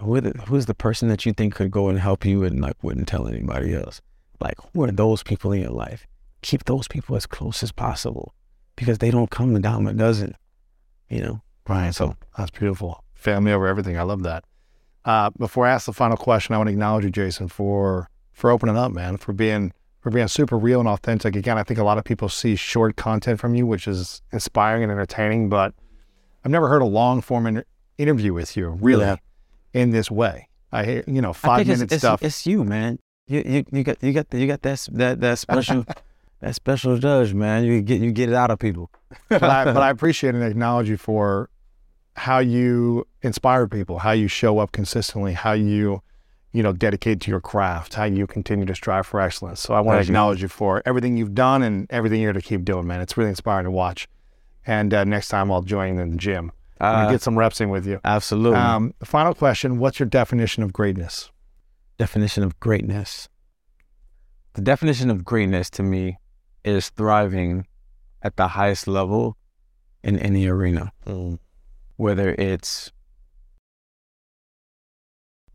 [0.00, 2.82] who the, who's the person that you think could go and help you and like
[2.82, 4.00] wouldn't tell anybody else?
[4.40, 6.06] Like, who are those people in your life?
[6.42, 8.34] Keep those people as close as possible
[8.74, 10.34] because they don't come down a dozen,
[11.08, 11.42] you know?
[11.68, 11.94] Right.
[11.94, 13.04] So that's beautiful.
[13.14, 13.96] Family over everything.
[13.96, 14.44] I love that.
[15.04, 18.50] Uh, before I ask the final question, I want to acknowledge you, Jason, for for
[18.50, 21.36] opening up, man, for being for being super real and authentic.
[21.36, 24.82] Again, I think a lot of people see short content from you, which is inspiring
[24.82, 25.74] and entertaining, but
[26.44, 27.64] I've never heard a long form in,
[27.98, 29.16] interview with you, really, yeah.
[29.72, 30.48] in this way.
[30.72, 32.22] I hear, you know, five minute it's, stuff.
[32.22, 32.98] It's, it's, you, man.
[33.26, 35.84] You, you you got you got you got that that that special
[36.40, 37.64] that special judge, man.
[37.64, 38.90] You get you get it out of people.
[39.28, 41.50] but, I, but I appreciate and acknowledge you for
[42.16, 46.02] how you inspire people, how you show up consistently, how you
[46.52, 49.60] you know dedicate to your craft, how you continue to strive for excellence.
[49.60, 50.46] So I want Thank to acknowledge you.
[50.46, 50.48] you.
[50.48, 53.00] for everything you've done and everything you're to keep doing, man.
[53.00, 54.08] It's really inspiring to watch.
[54.66, 56.52] And uh, next time I'll join in the gym.
[56.80, 58.00] Uh, get some reps in with you.
[58.04, 58.58] Absolutely.
[58.58, 61.30] Um, final question: What's your definition of greatness?
[61.96, 63.28] Definition of greatness.
[64.54, 66.18] The definition of greatness to me
[66.64, 67.66] is thriving
[68.22, 69.36] at the highest level
[70.02, 71.38] in any arena, mm.
[71.96, 72.90] whether it's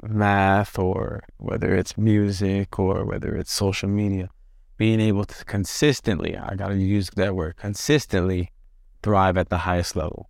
[0.03, 4.29] math or whether it's music or whether it's social media,
[4.77, 8.51] being able to consistently, I got to use that word, consistently
[9.07, 10.29] thrive at the highest level.